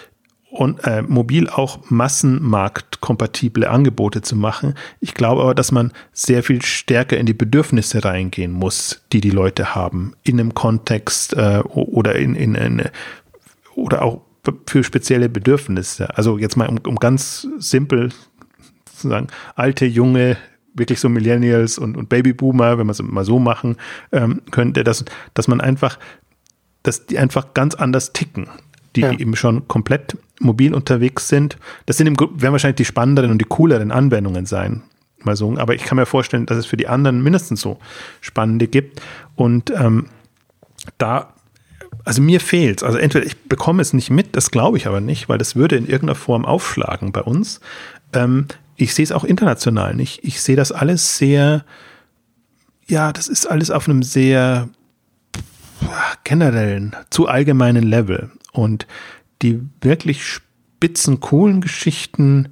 [0.50, 4.74] und, äh, mobil auch massenmarktkompatible Angebote zu machen.
[5.00, 9.30] Ich glaube aber, dass man sehr viel stärker in die Bedürfnisse reingehen muss, die die
[9.30, 12.90] Leute haben, in einem Kontext äh, oder in, in eine,
[13.74, 14.22] oder auch
[14.66, 16.16] für spezielle Bedürfnisse.
[16.16, 18.10] Also jetzt mal um, um ganz simpel
[18.84, 20.38] zu sagen, alte, junge
[20.74, 23.76] wirklich so Millennials und, und Babyboomer, wenn man es mal so machen
[24.12, 25.98] ähm, könnte, dass, dass man einfach,
[26.82, 28.48] dass die einfach ganz anders ticken,
[28.96, 29.12] die ja.
[29.12, 31.56] eben schon komplett mobil unterwegs sind.
[31.86, 34.82] Das sind im, werden wahrscheinlich die spannenderen und die cooleren Anwendungen sein.
[35.24, 35.56] Mal so.
[35.56, 37.78] Aber ich kann mir vorstellen, dass es für die anderen mindestens so
[38.20, 39.00] spannende gibt.
[39.34, 40.06] Und ähm,
[40.96, 41.34] da
[42.04, 45.28] also mir fehlt Also entweder ich bekomme es nicht mit, das glaube ich aber nicht,
[45.28, 47.60] weil das würde in irgendeiner Form aufschlagen bei uns.
[48.12, 50.24] Ähm, ich sehe es auch international nicht.
[50.24, 51.64] Ich sehe das alles sehr,
[52.86, 54.68] ja, das ist alles auf einem sehr
[56.24, 58.30] generellen, zu allgemeinen Level.
[58.52, 58.86] Und
[59.42, 62.48] die wirklich spitzen, coolen Geschichten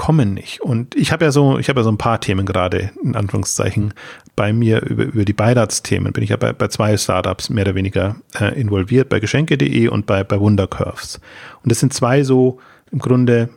[0.00, 0.62] kommen nicht.
[0.62, 3.92] Und ich habe ja so, ich habe ja so ein paar Themen gerade, in Anführungszeichen,
[4.34, 6.14] bei mir über, über die Beiratsthemen.
[6.14, 10.06] Bin ich ja bei, bei zwei Startups mehr oder weniger äh, involviert, bei Geschenke.de und
[10.06, 11.20] bei, bei Wundercurves.
[11.62, 13.50] Und das sind zwei so im Grunde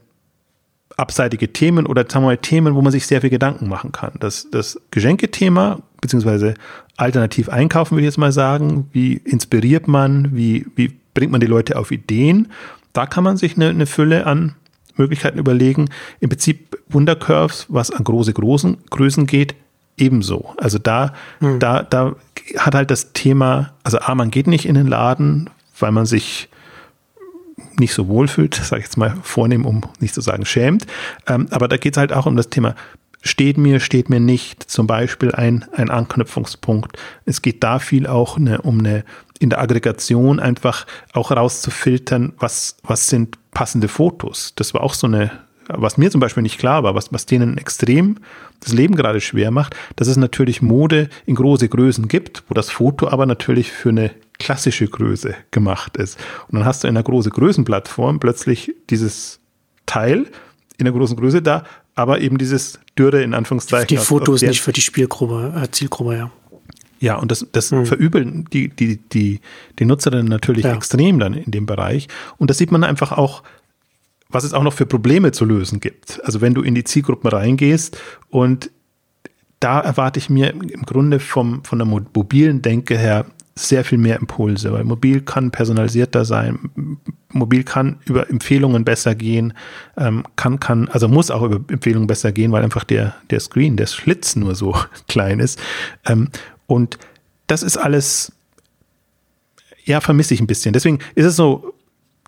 [0.98, 4.14] abseitige Themen oder sagen wir mal Themen, wo man sich sehr viel Gedanken machen kann.
[4.20, 6.54] Das, das Geschenkethema, beziehungsweise
[6.98, 8.90] alternativ einkaufen, würde ich jetzt mal sagen.
[8.92, 10.36] Wie inspiriert man?
[10.36, 12.50] Wie, wie bringt man die Leute auf Ideen?
[12.92, 14.54] Da kann man sich eine, eine Fülle an
[14.96, 15.90] Möglichkeiten überlegen.
[16.20, 19.56] Im Prinzip Wundercurves, was an große großen Größen geht,
[19.98, 20.54] ebenso.
[20.58, 21.60] Also da, mhm.
[21.60, 22.16] da, da
[22.58, 25.50] hat halt das Thema, also A, man geht nicht in den Laden,
[25.80, 26.50] weil man sich
[27.80, 30.86] nicht so wohlfühlt, sage ich jetzt mal vornehm, um nicht zu sagen schämt.
[31.28, 32.76] Ähm, aber da geht es halt auch um das Thema,
[33.24, 36.98] steht mir, steht mir nicht, zum Beispiel ein, ein Anknüpfungspunkt.
[37.26, 39.06] Es geht da viel auch eine, um eine,
[39.40, 44.54] in der Aggregation einfach auch rauszufiltern, was, was sind passende Fotos.
[44.56, 45.32] Das war auch so eine,
[45.70, 48.18] was mir zum Beispiel nicht klar war, was, was denen extrem
[48.60, 52.70] das Leben gerade schwer macht, dass es natürlich Mode in große Größen gibt, wo das
[52.70, 56.20] Foto aber natürlich für eine klassische Größe gemacht ist.
[56.50, 59.40] Und dann hast du in einer großen Größenplattform plötzlich dieses
[59.86, 60.28] Teil
[60.78, 61.64] in der großen Größe da,
[61.96, 63.88] aber eben dieses Dürre in Anführungszeichen.
[63.88, 66.32] Die Fotos nicht für die Spielgruppe, äh, Zielgruppe, ja.
[67.00, 67.86] Ja, und das, das hm.
[67.86, 69.42] verübeln die, die, die,
[69.78, 70.74] die Nutzerinnen natürlich ja.
[70.74, 72.08] extrem dann in dem Bereich.
[72.38, 73.44] Und das sieht man einfach auch
[74.34, 76.20] was es auch noch für Probleme zu lösen gibt.
[76.26, 77.98] Also wenn du in die Zielgruppen reingehst
[78.30, 78.72] und
[79.60, 83.26] da erwarte ich mir im Grunde vom, von der mobilen Denke her
[83.56, 86.72] sehr viel mehr Impulse, weil mobil kann personalisierter sein,
[87.30, 89.54] mobil kann über Empfehlungen besser gehen,
[89.96, 93.78] ähm, kann, kann, also muss auch über Empfehlungen besser gehen, weil einfach der, der Screen,
[93.78, 94.76] der Schlitz nur so
[95.08, 95.60] klein ist.
[96.06, 96.30] Ähm,
[96.66, 96.98] und
[97.48, 98.32] das ist alles,
[99.86, 100.74] ja, vermisse ich ein bisschen.
[100.74, 101.74] Deswegen ist es so,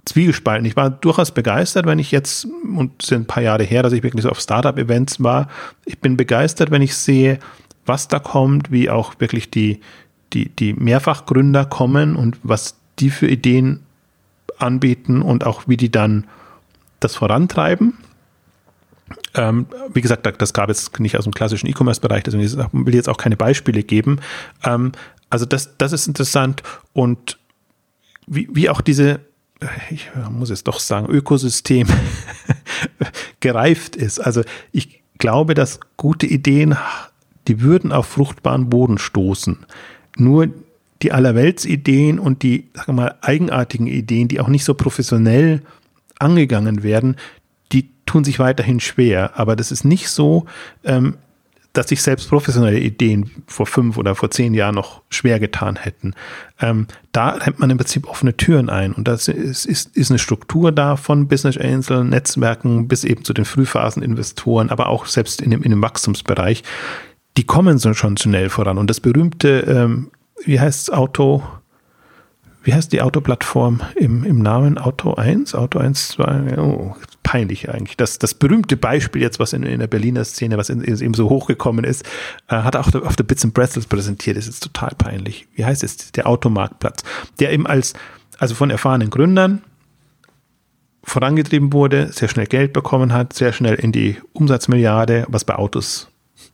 [0.06, 0.66] zwiegespalten.
[0.66, 3.94] Ich war durchaus begeistert, wenn ich jetzt, und es sind ein paar Jahre her, dass
[3.94, 5.50] ich wirklich so auf Startup-Events war.
[5.84, 7.40] Ich bin begeistert, wenn ich sehe,
[7.86, 9.80] was da kommt, wie auch wirklich die,
[10.34, 13.84] die, die Mehrfachgründer kommen und was die für Ideen
[14.58, 16.26] anbieten und auch wie die dann
[17.00, 17.98] das vorantreiben.
[19.34, 23.10] Ähm, wie gesagt, das gab es nicht aus dem klassischen E-Commerce-Bereich, deswegen will ich jetzt
[23.10, 24.20] auch keine Beispiele geben.
[24.64, 24.94] Ähm,
[25.30, 26.64] also das, das ist interessant
[26.94, 27.38] und
[28.28, 29.20] wie, wie auch diese
[29.90, 31.88] ich muss es doch sagen, Ökosystem
[33.40, 34.20] gereift ist.
[34.20, 36.76] Also ich glaube, dass gute Ideen,
[37.48, 39.66] die würden auf fruchtbaren Boden stoßen.
[40.18, 40.50] Nur
[41.02, 45.62] die Allerweltsideen und die, wir mal, eigenartigen Ideen, die auch nicht so professionell
[46.20, 47.18] angegangen werden,
[47.72, 49.38] die tun sich weiterhin schwer.
[49.38, 50.46] Aber das ist nicht so,
[50.84, 51.16] ähm,
[51.76, 56.14] dass sich selbst professionelle Ideen vor fünf oder vor zehn Jahren noch schwer getan hätten.
[56.60, 58.94] Ähm, da rennt man im Prinzip offene Türen ein.
[58.94, 63.34] Und das ist, ist, ist eine Struktur da von Business Angel, Netzwerken bis eben zu
[63.34, 66.64] den Frühphaseninvestoren, aber auch selbst in dem, in dem Wachstumsbereich.
[67.38, 68.78] Die kommen so schon schnell voran.
[68.78, 70.12] Und das berühmte, ähm,
[70.46, 71.44] wie heißt Auto,
[72.64, 74.78] wie heißt die Autoplattform im, im Namen?
[74.78, 75.54] Auto 1?
[75.54, 77.98] Auto 1, 2, oh, peinlich eigentlich.
[77.98, 81.30] Das, das berühmte Beispiel jetzt, was in, in der Berliner Szene, was in, eben so
[81.30, 82.06] hochgekommen ist,
[82.48, 84.38] äh, hat auch auf der Bits and Pretzels präsentiert.
[84.38, 85.48] Das ist total peinlich.
[85.56, 86.12] Wie heißt es?
[86.14, 87.04] Der Automarktplatz,
[87.40, 87.94] der eben als,
[88.38, 89.62] also von erfahrenen Gründern
[91.04, 96.10] vorangetrieben wurde, sehr schnell Geld bekommen hat, sehr schnell in die Umsatzmilliarde, was bei Autos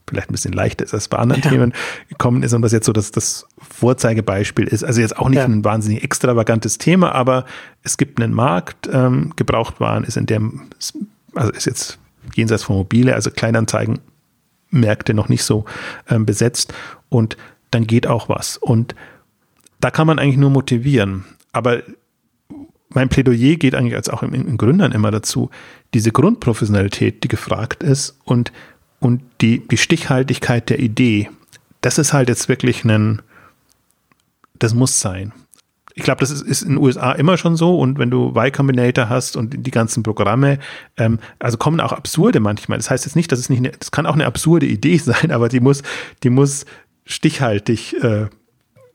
[0.08, 1.50] vielleicht ein bisschen leichter ist als bei anderen ja.
[1.50, 1.72] Themen
[2.08, 4.84] gekommen ist und was jetzt so das, das Vorzeigebeispiel ist.
[4.84, 5.44] Also jetzt auch nicht ja.
[5.44, 7.44] ein wahnsinnig extravagantes Thema, aber
[7.82, 10.68] es gibt einen Markt, ähm, Gebrauchtwaren ist in dem,
[11.34, 11.98] also ist jetzt
[12.34, 15.64] jenseits von Mobile, also Kleinanzeigenmärkte noch nicht so
[16.08, 16.72] ähm, besetzt
[17.08, 17.36] und
[17.70, 18.56] dann geht auch was.
[18.56, 18.94] Und
[19.80, 21.24] da kann man eigentlich nur motivieren.
[21.52, 21.82] Aber
[22.94, 25.50] mein Plädoyer geht eigentlich als auch in Gründern immer dazu,
[25.94, 28.52] diese Grundprofessionalität, die gefragt ist und
[29.02, 31.28] und die, die Stichhaltigkeit der Idee,
[31.80, 33.20] das ist halt jetzt wirklich ein,
[34.58, 35.32] das muss sein.
[35.94, 38.52] Ich glaube, das ist, ist, in den USA immer schon so und wenn du Y
[38.52, 40.58] Combinator hast und die ganzen Programme,
[40.96, 42.78] ähm, also kommen auch absurde manchmal.
[42.78, 45.32] Das heißt jetzt nicht, dass es nicht, eine, das kann auch eine absurde Idee sein,
[45.32, 45.82] aber die muss,
[46.22, 46.64] die muss
[47.04, 48.26] stichhaltig äh,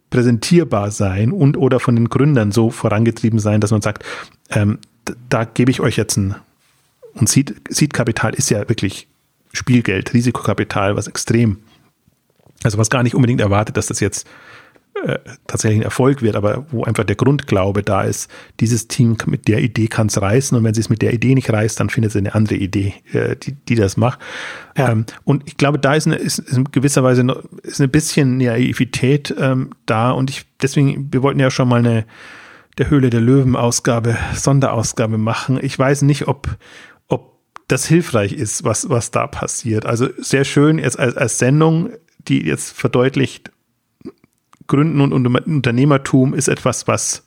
[0.09, 4.05] präsentierbar sein und oder von den Gründern so vorangetrieben sein, dass man sagt,
[4.51, 4.79] ähm,
[5.29, 6.35] da gebe ich euch jetzt ein
[7.13, 9.07] und Seed, Seed Kapital ist ja wirklich
[9.53, 11.59] Spielgeld, Risikokapital, was extrem,
[12.63, 14.27] also was gar nicht unbedingt erwartet, dass das jetzt
[15.03, 19.47] äh, tatsächlich ein Erfolg wird, aber wo einfach der Grundglaube da ist, dieses Team mit
[19.47, 21.89] der Idee kann es reißen und wenn sie es mit der Idee nicht reißt, dann
[21.89, 24.19] findet sie eine andere Idee, äh, die, die das macht.
[24.75, 24.91] Ja.
[24.91, 27.91] Ähm, und ich glaube, da ist, eine, ist, ist in gewisser Weise noch, ist ein
[27.91, 32.05] bisschen Naivität ähm, da und ich deswegen, wir wollten ja schon mal eine
[32.77, 35.59] der Höhle der Löwen Ausgabe, Sonderausgabe machen.
[35.61, 36.57] Ich weiß nicht, ob,
[37.67, 39.85] das hilfreich ist, was, was da passiert.
[39.85, 41.89] Also sehr schön jetzt als, als Sendung,
[42.27, 43.51] die jetzt verdeutlicht,
[44.67, 47.23] Gründen und Unternehmertum ist etwas, was,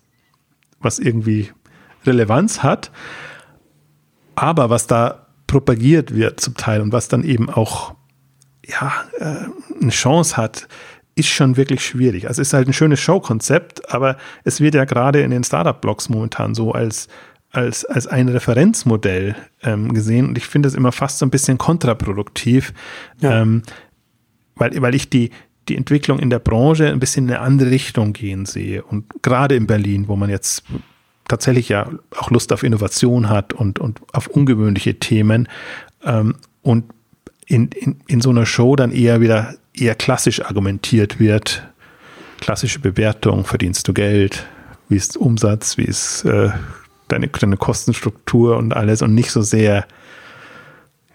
[0.79, 1.51] was irgendwie
[2.05, 2.91] Relevanz hat.
[4.35, 7.95] Aber was da propagiert wird zum Teil und was dann eben auch
[8.67, 9.47] ja, äh,
[9.81, 10.69] eine Chance hat,
[11.15, 12.29] ist schon wirklich schwierig.
[12.29, 16.09] Also es ist halt ein schönes Showkonzept, aber es wird ja gerade in den Startup-Blogs
[16.09, 17.09] momentan so als
[17.53, 21.59] als, als ein Referenzmodell ähm, gesehen und ich finde es immer fast so ein bisschen
[21.59, 22.73] kontraproduktiv,
[23.21, 23.43] ja.
[23.43, 23.63] ähm,
[24.55, 25.31] weil, weil ich die,
[25.69, 28.83] die Entwicklung in der Branche ein bisschen in eine andere Richtung gehen sehe.
[28.83, 30.65] Und gerade in Berlin, wo man jetzt
[31.29, 35.49] tatsächlich ja auch Lust auf Innovation hat und, und auf ungewöhnliche Themen
[36.05, 36.85] ähm, und
[37.47, 41.67] in, in, in so einer Show dann eher wieder eher klassisch argumentiert wird.
[42.41, 44.47] Klassische Bewertung, verdienst du Geld,
[44.89, 46.51] wie ist Umsatz, wie ist äh,
[47.13, 49.87] deine, deine Kostenstruktur und alles und nicht so sehr,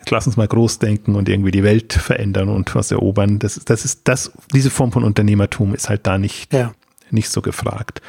[0.10, 3.40] lass uns mal groß denken und irgendwie die Welt verändern und was erobern.
[3.40, 6.74] Das, das ist das, diese Form von Unternehmertum ist halt da nicht, ja.
[7.12, 8.02] nicht so gefragt.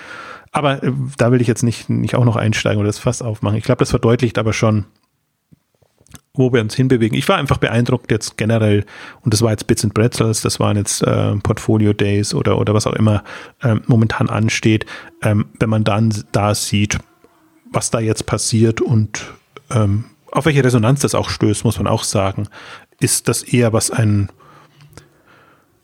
[0.53, 3.59] Aber äh, da will ich jetzt nicht, nicht auch noch einsteigen oder das Fass aufmachen.
[3.59, 4.87] Ich glaube, das verdeutlicht aber schon,
[6.37, 7.17] wo wir uns hinbewegen.
[7.17, 8.85] Ich war einfach beeindruckt jetzt generell,
[9.23, 12.75] und das war jetzt Bits and Pretzels, das waren jetzt äh, Portfolio Days oder, oder
[12.75, 13.25] was auch immer
[13.63, 14.87] ähm, momentan ansteht,
[15.23, 16.99] ähm, wenn man dann da sieht,
[17.77, 19.33] was da jetzt passiert und
[19.71, 22.49] ähm, auf welche Resonanz das auch stößt, muss man auch sagen,
[22.99, 24.31] ist das eher was ein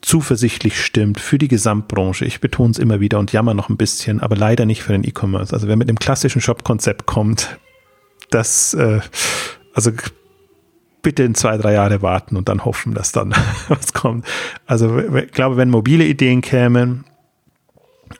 [0.00, 2.24] zuversichtlich stimmt für die Gesamtbranche.
[2.24, 5.04] Ich betone es immer wieder und jammer noch ein bisschen, aber leider nicht für den
[5.04, 5.52] E-Commerce.
[5.52, 7.58] Also wer mit dem klassischen Shop-Konzept kommt,
[8.30, 9.00] das, äh,
[9.74, 9.92] also
[11.02, 13.34] bitte in zwei, drei Jahre warten und dann hoffen, dass dann
[13.68, 14.26] was kommt.
[14.66, 17.04] Also ich glaube, wenn mobile Ideen kämen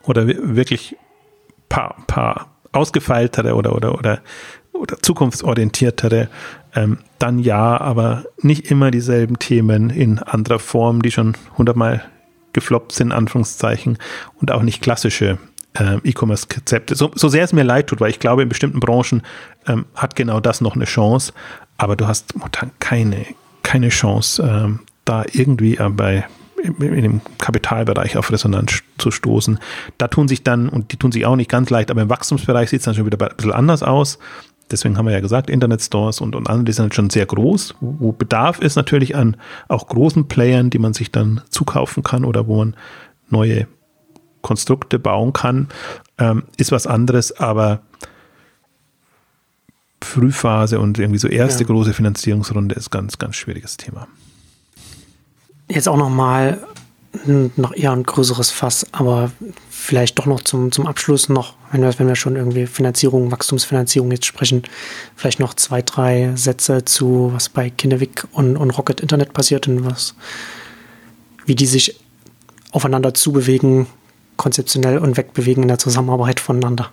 [0.04, 0.96] oder wirklich
[1.68, 4.20] paar, paar ausgefeiltere oder, oder, oder,
[4.72, 6.28] oder zukunftsorientiertere,
[6.74, 12.02] ähm, dann ja, aber nicht immer dieselben Themen in anderer Form, die schon hundertmal
[12.52, 13.98] gefloppt sind, Anführungszeichen,
[14.40, 15.38] und auch nicht klassische
[15.74, 16.94] äh, E-Commerce-Konzepte.
[16.94, 19.22] So, so sehr es mir leid tut, weil ich glaube, in bestimmten Branchen
[19.66, 21.32] ähm, hat genau das noch eine Chance,
[21.78, 23.26] aber du hast momentan keine,
[23.62, 26.26] keine Chance, ähm, da irgendwie äh, bei
[26.62, 29.58] in dem Kapitalbereich auf Resonanz zu stoßen.
[29.98, 32.70] Da tun sich dann, und die tun sich auch nicht ganz leicht, aber im Wachstumsbereich
[32.70, 34.18] sieht es dann schon wieder ein bisschen anders aus.
[34.70, 37.74] Deswegen haben wir ja gesagt, Internetstores und, und andere, die sind halt schon sehr groß,
[37.80, 39.36] wo Bedarf ist natürlich an
[39.68, 42.76] auch großen Playern, die man sich dann zukaufen kann oder wo man
[43.28, 43.66] neue
[44.40, 45.68] Konstrukte bauen kann,
[46.18, 47.82] ähm, ist was anderes, aber
[50.02, 51.68] Frühphase und irgendwie so erste ja.
[51.68, 54.08] große Finanzierungsrunde ist ganz, ganz schwieriges Thema.
[55.74, 56.58] Jetzt auch nochmal
[57.56, 59.32] noch eher ein größeres Fass, aber
[59.70, 64.10] vielleicht doch noch zum, zum Abschluss noch, wenn wir, wenn wir schon irgendwie Finanzierung, Wachstumsfinanzierung
[64.10, 64.62] jetzt sprechen,
[65.16, 69.84] vielleicht noch zwei, drei Sätze zu, was bei Kinderwick und, und Rocket Internet passiert und
[69.84, 70.14] was,
[71.46, 71.98] wie die sich
[72.70, 73.86] aufeinander zubewegen,
[74.36, 76.90] konzeptionell und wegbewegen in der Zusammenarbeit voneinander.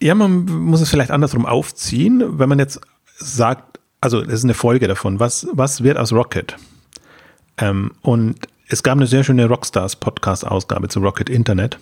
[0.00, 2.80] Ja, man muss es vielleicht andersrum aufziehen, wenn man jetzt
[3.18, 6.56] sagt, also das ist eine Folge davon, was, was wird aus Rocket?
[7.58, 8.36] Ähm, und
[8.68, 11.78] es gab eine sehr schöne Rockstars Podcast-Ausgabe zu Rocket Internet,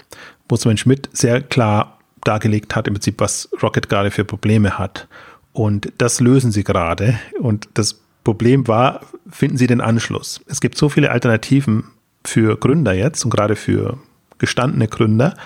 [0.48, 5.08] wo Sven Schmidt sehr klar dargelegt hat, im Prinzip, was Rocket gerade für Probleme hat.
[5.52, 7.18] Und das lösen sie gerade.
[7.40, 10.40] Und das Problem war, finden sie den Anschluss.
[10.46, 11.84] Es gibt so viele Alternativen
[12.24, 13.98] für Gründer jetzt und gerade für
[14.38, 15.36] gestandene Gründer,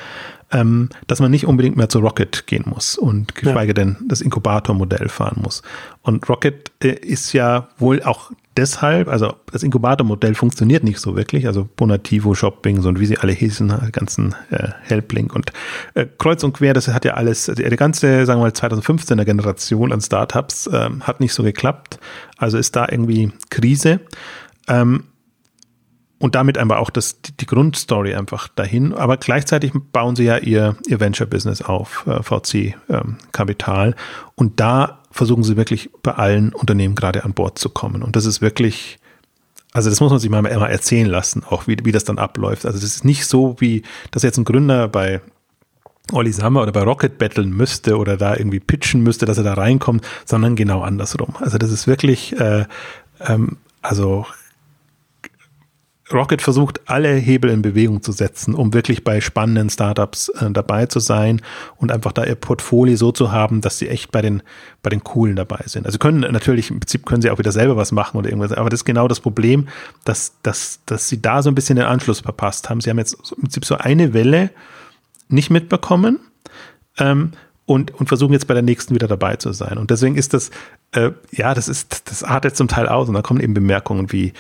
[0.53, 3.75] ähm, dass man nicht unbedingt mehr zu Rocket gehen muss und geschweige ja.
[3.75, 5.63] denn das Inkubatormodell fahren muss.
[6.03, 11.47] Und Rocket äh, ist ja wohl auch deshalb, also das Inkubatormodell funktioniert nicht so wirklich,
[11.47, 15.53] also Bonativo, Shopping, so und wie sie alle hießen, ganzen äh, Helplink und
[15.95, 19.25] äh, Kreuz und Quer, das hat ja alles, also die ganze, sagen wir mal, 2015er
[19.25, 21.99] Generation an Startups äh, hat nicht so geklappt,
[22.37, 24.01] also ist da irgendwie Krise.
[24.69, 25.05] Ähm,
[26.21, 28.93] und damit einfach auch das, die, Grundstory einfach dahin.
[28.93, 33.89] Aber gleichzeitig bauen sie ja ihr, ihr Venture-Business auf, äh, VC-Kapital.
[33.89, 33.95] Ähm,
[34.35, 38.03] und da versuchen sie wirklich bei allen Unternehmen gerade an Bord zu kommen.
[38.03, 38.99] Und das ist wirklich,
[39.73, 42.67] also das muss man sich mal immer erzählen lassen, auch wie, wie das dann abläuft.
[42.67, 45.23] Also das ist nicht so, wie dass jetzt ein Gründer bei
[46.13, 49.55] Olli Sammer oder bei Rocket battlen müsste oder da irgendwie pitchen müsste, dass er da
[49.55, 51.35] reinkommt, sondern genau andersrum.
[51.41, 52.67] Also das ist wirklich, äh,
[53.21, 54.27] ähm, also
[56.13, 60.87] Rocket versucht, alle Hebel in Bewegung zu setzen, um wirklich bei spannenden Startups äh, dabei
[60.87, 61.41] zu sein
[61.77, 64.43] und einfach da ihr Portfolio so zu haben, dass sie echt bei den,
[64.83, 65.87] bei den coolen dabei sind.
[65.87, 68.71] Also können natürlich, im Prinzip können sie auch wieder selber was machen oder irgendwas, aber
[68.71, 69.69] das ist genau das Problem,
[70.05, 72.81] dass, dass, dass sie da so ein bisschen den Anschluss verpasst haben.
[72.81, 74.51] Sie haben jetzt im Prinzip so eine Welle
[75.29, 76.21] nicht mitbekommen.
[76.99, 77.33] Ähm,
[77.67, 79.79] und, und versuchen jetzt bei der nächsten wieder dabei zu sein.
[79.79, 80.51] Und deswegen ist das,
[80.91, 84.33] äh, ja, das ist, das artet zum Teil aus und da kommen eben Bemerkungen wie,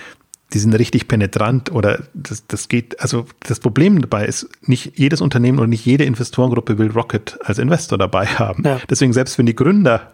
[0.52, 5.20] die sind richtig penetrant oder das, das geht, also das Problem dabei ist, nicht jedes
[5.20, 8.64] Unternehmen oder nicht jede Investorengruppe will Rocket als Investor dabei haben.
[8.64, 8.80] Ja.
[8.88, 10.10] Deswegen, selbst wenn die Gründer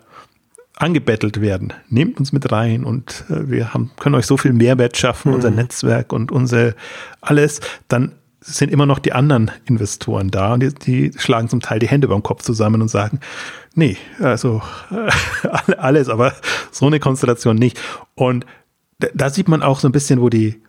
[0.76, 4.96] angebettelt werden, nehmt uns mit rein und äh, wir haben, können euch so viel Mehrwert
[4.96, 5.36] schaffen, mhm.
[5.36, 6.74] unser Netzwerk und unser
[7.22, 11.78] alles, dann sind immer noch die anderen Investoren da und die, die schlagen zum Teil
[11.78, 13.20] die Hände beim Kopf zusammen und sagen,
[13.74, 16.34] nee, also äh, alles, aber
[16.70, 17.80] so eine Konstellation nicht.
[18.14, 18.44] Und
[18.98, 20.62] da sieht man auch so ein bisschen, wo die,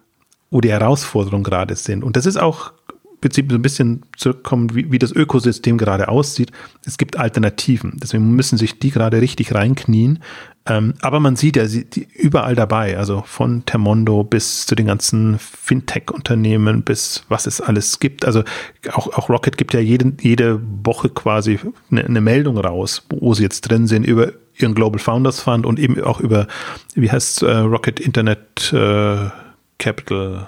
[0.49, 2.03] wo die Herausforderungen gerade sind.
[2.03, 2.73] Und das ist auch
[3.21, 6.51] Prinzip so ein bisschen zurückkommen, wie, wie das Ökosystem gerade aussieht.
[6.85, 7.93] Es gibt Alternativen.
[8.01, 10.19] Deswegen müssen sich die gerade richtig reinknien.
[10.67, 12.97] Ähm, aber man sieht ja, sie die überall dabei.
[12.97, 18.25] Also von Termondo bis zu den ganzen Fintech-Unternehmen bis was es alles gibt.
[18.25, 18.43] Also
[18.91, 21.59] auch, auch Rocket gibt ja jede, jede Woche quasi
[21.89, 25.79] eine, eine Meldung raus, wo sie jetzt drin sind über ihren Global Founders Fund und
[25.79, 26.47] eben auch über,
[26.95, 29.29] wie heißt äh, Rocket Internet äh,
[29.77, 30.47] Capital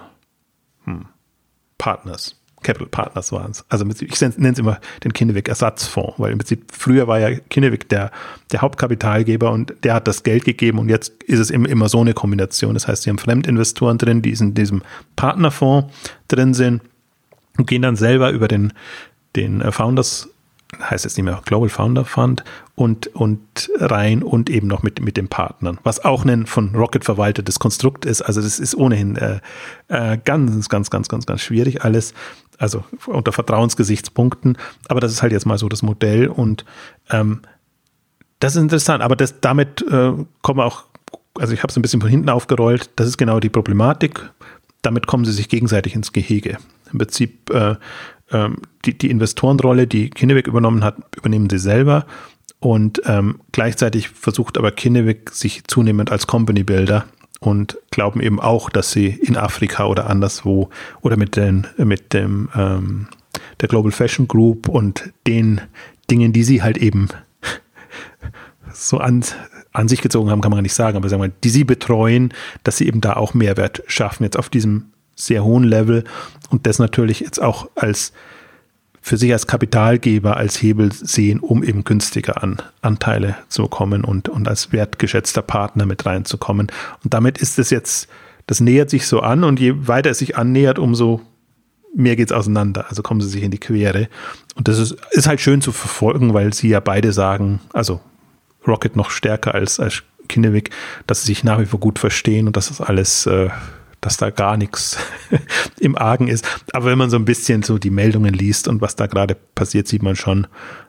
[0.86, 1.05] hm,
[1.78, 2.38] Partners.
[2.62, 3.66] Capital Partners waren es.
[3.70, 8.12] Also ich nenne es immer den Kinnevik-Ersatzfonds, weil im Prinzip früher war ja Kinnevik der,
[8.51, 12.01] der Hauptkapitalgeber und der hat das Geld gegeben und jetzt ist es immer, immer so
[12.01, 12.74] eine Kombination.
[12.74, 14.82] Das heißt, sie haben Fremdinvestoren drin, die in diesem
[15.16, 15.93] Partnerfonds
[16.28, 16.82] drin sind
[17.57, 18.74] und gehen dann selber über den,
[19.36, 20.30] den äh, Founders
[20.82, 22.43] heißt jetzt nicht mehr Global Founder Fund
[22.76, 27.03] und, und rein und eben noch mit, mit den Partnern, was auch ein von Rocket
[27.03, 28.22] verwaltetes Konstrukt ist.
[28.22, 29.39] Also das ist ohnehin äh,
[29.88, 32.14] äh, ganz, ganz, ganz, ganz, ganz schwierig alles
[32.60, 34.57] also unter Vertrauensgesichtspunkten.
[34.88, 36.66] Aber das ist halt jetzt mal so das Modell und
[37.10, 37.41] ähm,
[38.39, 39.01] das ist interessant.
[39.01, 40.84] Aber das, damit äh, kommen auch,
[41.38, 42.91] also ich habe es ein bisschen von hinten aufgerollt.
[42.97, 44.30] Das ist genau die Problematik.
[44.82, 46.57] Damit kommen sie sich gegenseitig ins Gehege.
[46.91, 47.76] Im Prinzip äh,
[48.30, 48.49] äh,
[48.86, 52.05] die, die Investorenrolle, die Kinneweg übernommen hat, übernehmen sie selber.
[52.60, 57.05] Und ähm, gleichzeitig versucht aber Kinneweg sich zunehmend als Company Builder
[57.39, 60.69] und glauben eben auch, dass sie in Afrika oder anderswo
[61.01, 63.07] oder mit, den, mit dem ähm,
[63.61, 65.61] der Global Fashion Group und den
[66.11, 67.09] Dingen, die sie halt eben
[68.73, 69.23] so an,
[69.71, 72.33] an sich gezogen haben, kann man nicht sagen, aber sagen wir, die sie betreuen,
[72.63, 74.85] dass sie eben da auch Mehrwert schaffen, jetzt auf diesem
[75.15, 76.03] sehr hohen Level
[76.49, 78.13] und das natürlich jetzt auch als
[79.02, 84.30] für sich als Kapitalgeber als Hebel sehen, um eben günstiger an Anteile zu kommen und,
[84.30, 86.68] und als wertgeschätzter Partner mit reinzukommen.
[87.04, 88.08] Und damit ist es jetzt,
[88.47, 91.22] das nähert sich so an und je weiter es sich annähert, umso
[91.95, 92.86] mehr geht es auseinander.
[92.89, 94.10] Also kommen sie sich in die Quere.
[94.56, 98.02] Und das ist, ist halt schön zu verfolgen, weil sie ja beide sagen, also
[98.68, 100.70] Rocket noch stärker als, als Kinnevik,
[101.08, 103.50] dass sie sich nach wie vor gut verstehen und dass das alles äh,
[104.02, 104.97] dass da gar nichts
[105.80, 106.45] im Argen ist.
[106.74, 109.88] Aber wenn man so ein bisschen so die Meldungen liest und was da gerade passiert,
[109.88, 110.47] sieht man schon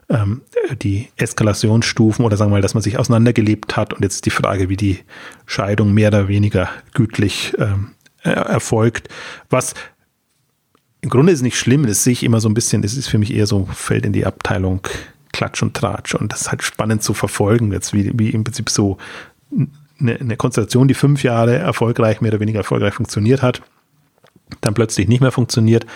[0.08, 0.42] ähm,
[0.82, 4.68] die Eskalationsstufen oder sagen wir mal, dass man sich auseinandergelebt hat und jetzt die Frage,
[4.68, 5.00] wie die
[5.46, 7.92] Scheidung mehr oder weniger gütlich ähm,
[8.22, 9.08] erfolgt.
[9.48, 9.74] Was
[11.00, 13.18] im Grunde ist nicht schlimm, das sehe ich immer so ein bisschen, das ist für
[13.18, 14.80] mich eher so, fällt in die Abteilung
[15.32, 18.68] Klatsch und Tratsch und das ist halt spannend zu verfolgen, jetzt wie, wie im Prinzip
[18.68, 18.98] so
[20.00, 23.62] eine, eine Konstellation, die fünf Jahre erfolgreich, mehr oder weniger erfolgreich funktioniert hat,
[24.60, 25.86] dann plötzlich nicht mehr funktioniert.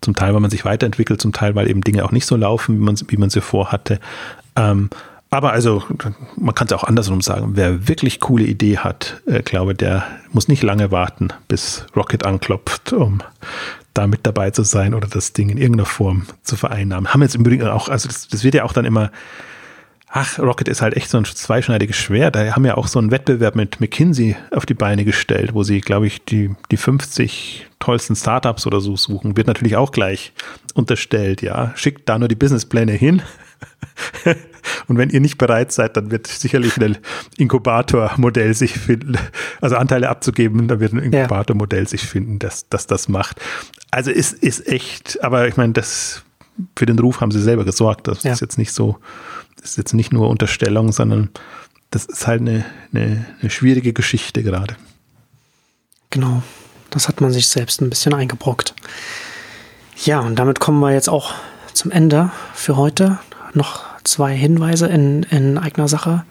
[0.00, 2.78] Zum Teil, weil man sich weiterentwickelt, zum Teil, weil eben Dinge auch nicht so laufen,
[2.78, 3.98] wie man, wie man sie vorhatte.
[4.54, 4.90] Ähm,
[5.30, 5.82] aber also,
[6.36, 7.50] man kann es auch andersrum sagen.
[7.54, 12.92] Wer wirklich coole Idee hat, äh, glaube, der muss nicht lange warten, bis Rocket anklopft,
[12.92, 13.22] um
[13.92, 17.12] da mit dabei zu sein oder das Ding in irgendeiner Form zu vereinnahmen.
[17.12, 19.10] Haben jetzt im Übrigen auch, also das, das wird ja auch dann immer
[20.10, 22.34] Ach, Rocket ist halt echt so ein zweischneidiges Schwert.
[22.34, 25.82] Da haben ja auch so einen Wettbewerb mit McKinsey auf die Beine gestellt, wo sie,
[25.82, 29.36] glaube ich, die, die 50 tollsten Startups oder so suchen.
[29.36, 30.32] Wird natürlich auch gleich
[30.72, 31.72] unterstellt, ja.
[31.76, 33.22] Schickt da nur die Businesspläne hin.
[34.86, 36.98] Und wenn ihr nicht bereit seid, dann wird sicherlich ein
[37.36, 39.18] Inkubatormodell sich finden,
[39.60, 43.40] also Anteile abzugeben, da wird ein Inkubatormodell sich finden, das, das das macht.
[43.90, 46.22] Also ist, ist echt, aber ich meine, das
[46.76, 48.08] für den Ruf haben sie selber gesorgt.
[48.08, 48.32] Das ja.
[48.32, 48.98] ist jetzt nicht so,
[49.62, 51.30] ist jetzt nicht nur Unterstellung, sondern
[51.90, 54.76] das ist halt eine, eine, eine schwierige Geschichte gerade.
[56.10, 56.42] Genau,
[56.90, 58.74] das hat man sich selbst ein bisschen eingebrockt.
[60.04, 61.34] Ja, und damit kommen wir jetzt auch
[61.72, 63.18] zum Ende für heute.
[63.54, 66.24] Noch zwei Hinweise in, in eigener Sache.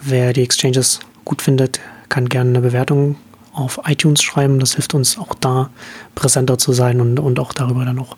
[0.00, 3.16] Wer die Exchanges gut findet, kann gerne eine Bewertung
[3.52, 4.60] auf iTunes schreiben.
[4.60, 5.70] Das hilft uns auch da
[6.14, 8.16] präsenter zu sein und, und auch darüber dann auch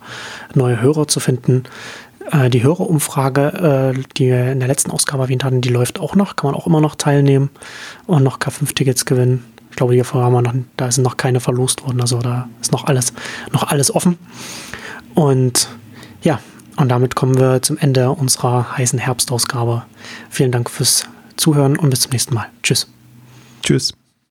[0.53, 1.63] neue Hörer zu finden.
[2.31, 6.15] Äh, die Hörerumfrage, äh, die wir in der letzten Ausgabe erwähnt hatten, die läuft auch
[6.15, 7.49] noch, kann man auch immer noch teilnehmen
[8.07, 9.45] und noch K5-Tickets gewinnen.
[9.69, 12.71] Ich glaube, hier haben wir noch, da sind noch keine verlost worden, also da ist
[12.71, 13.13] noch alles,
[13.51, 14.17] noch alles offen.
[15.15, 15.69] Und
[16.21, 16.39] ja,
[16.75, 19.83] und damit kommen wir zum Ende unserer heißen Herbstausgabe.
[20.29, 21.05] Vielen Dank fürs
[21.37, 22.47] Zuhören und bis zum nächsten Mal.
[22.63, 22.87] Tschüss.
[23.63, 23.98] Tschüss.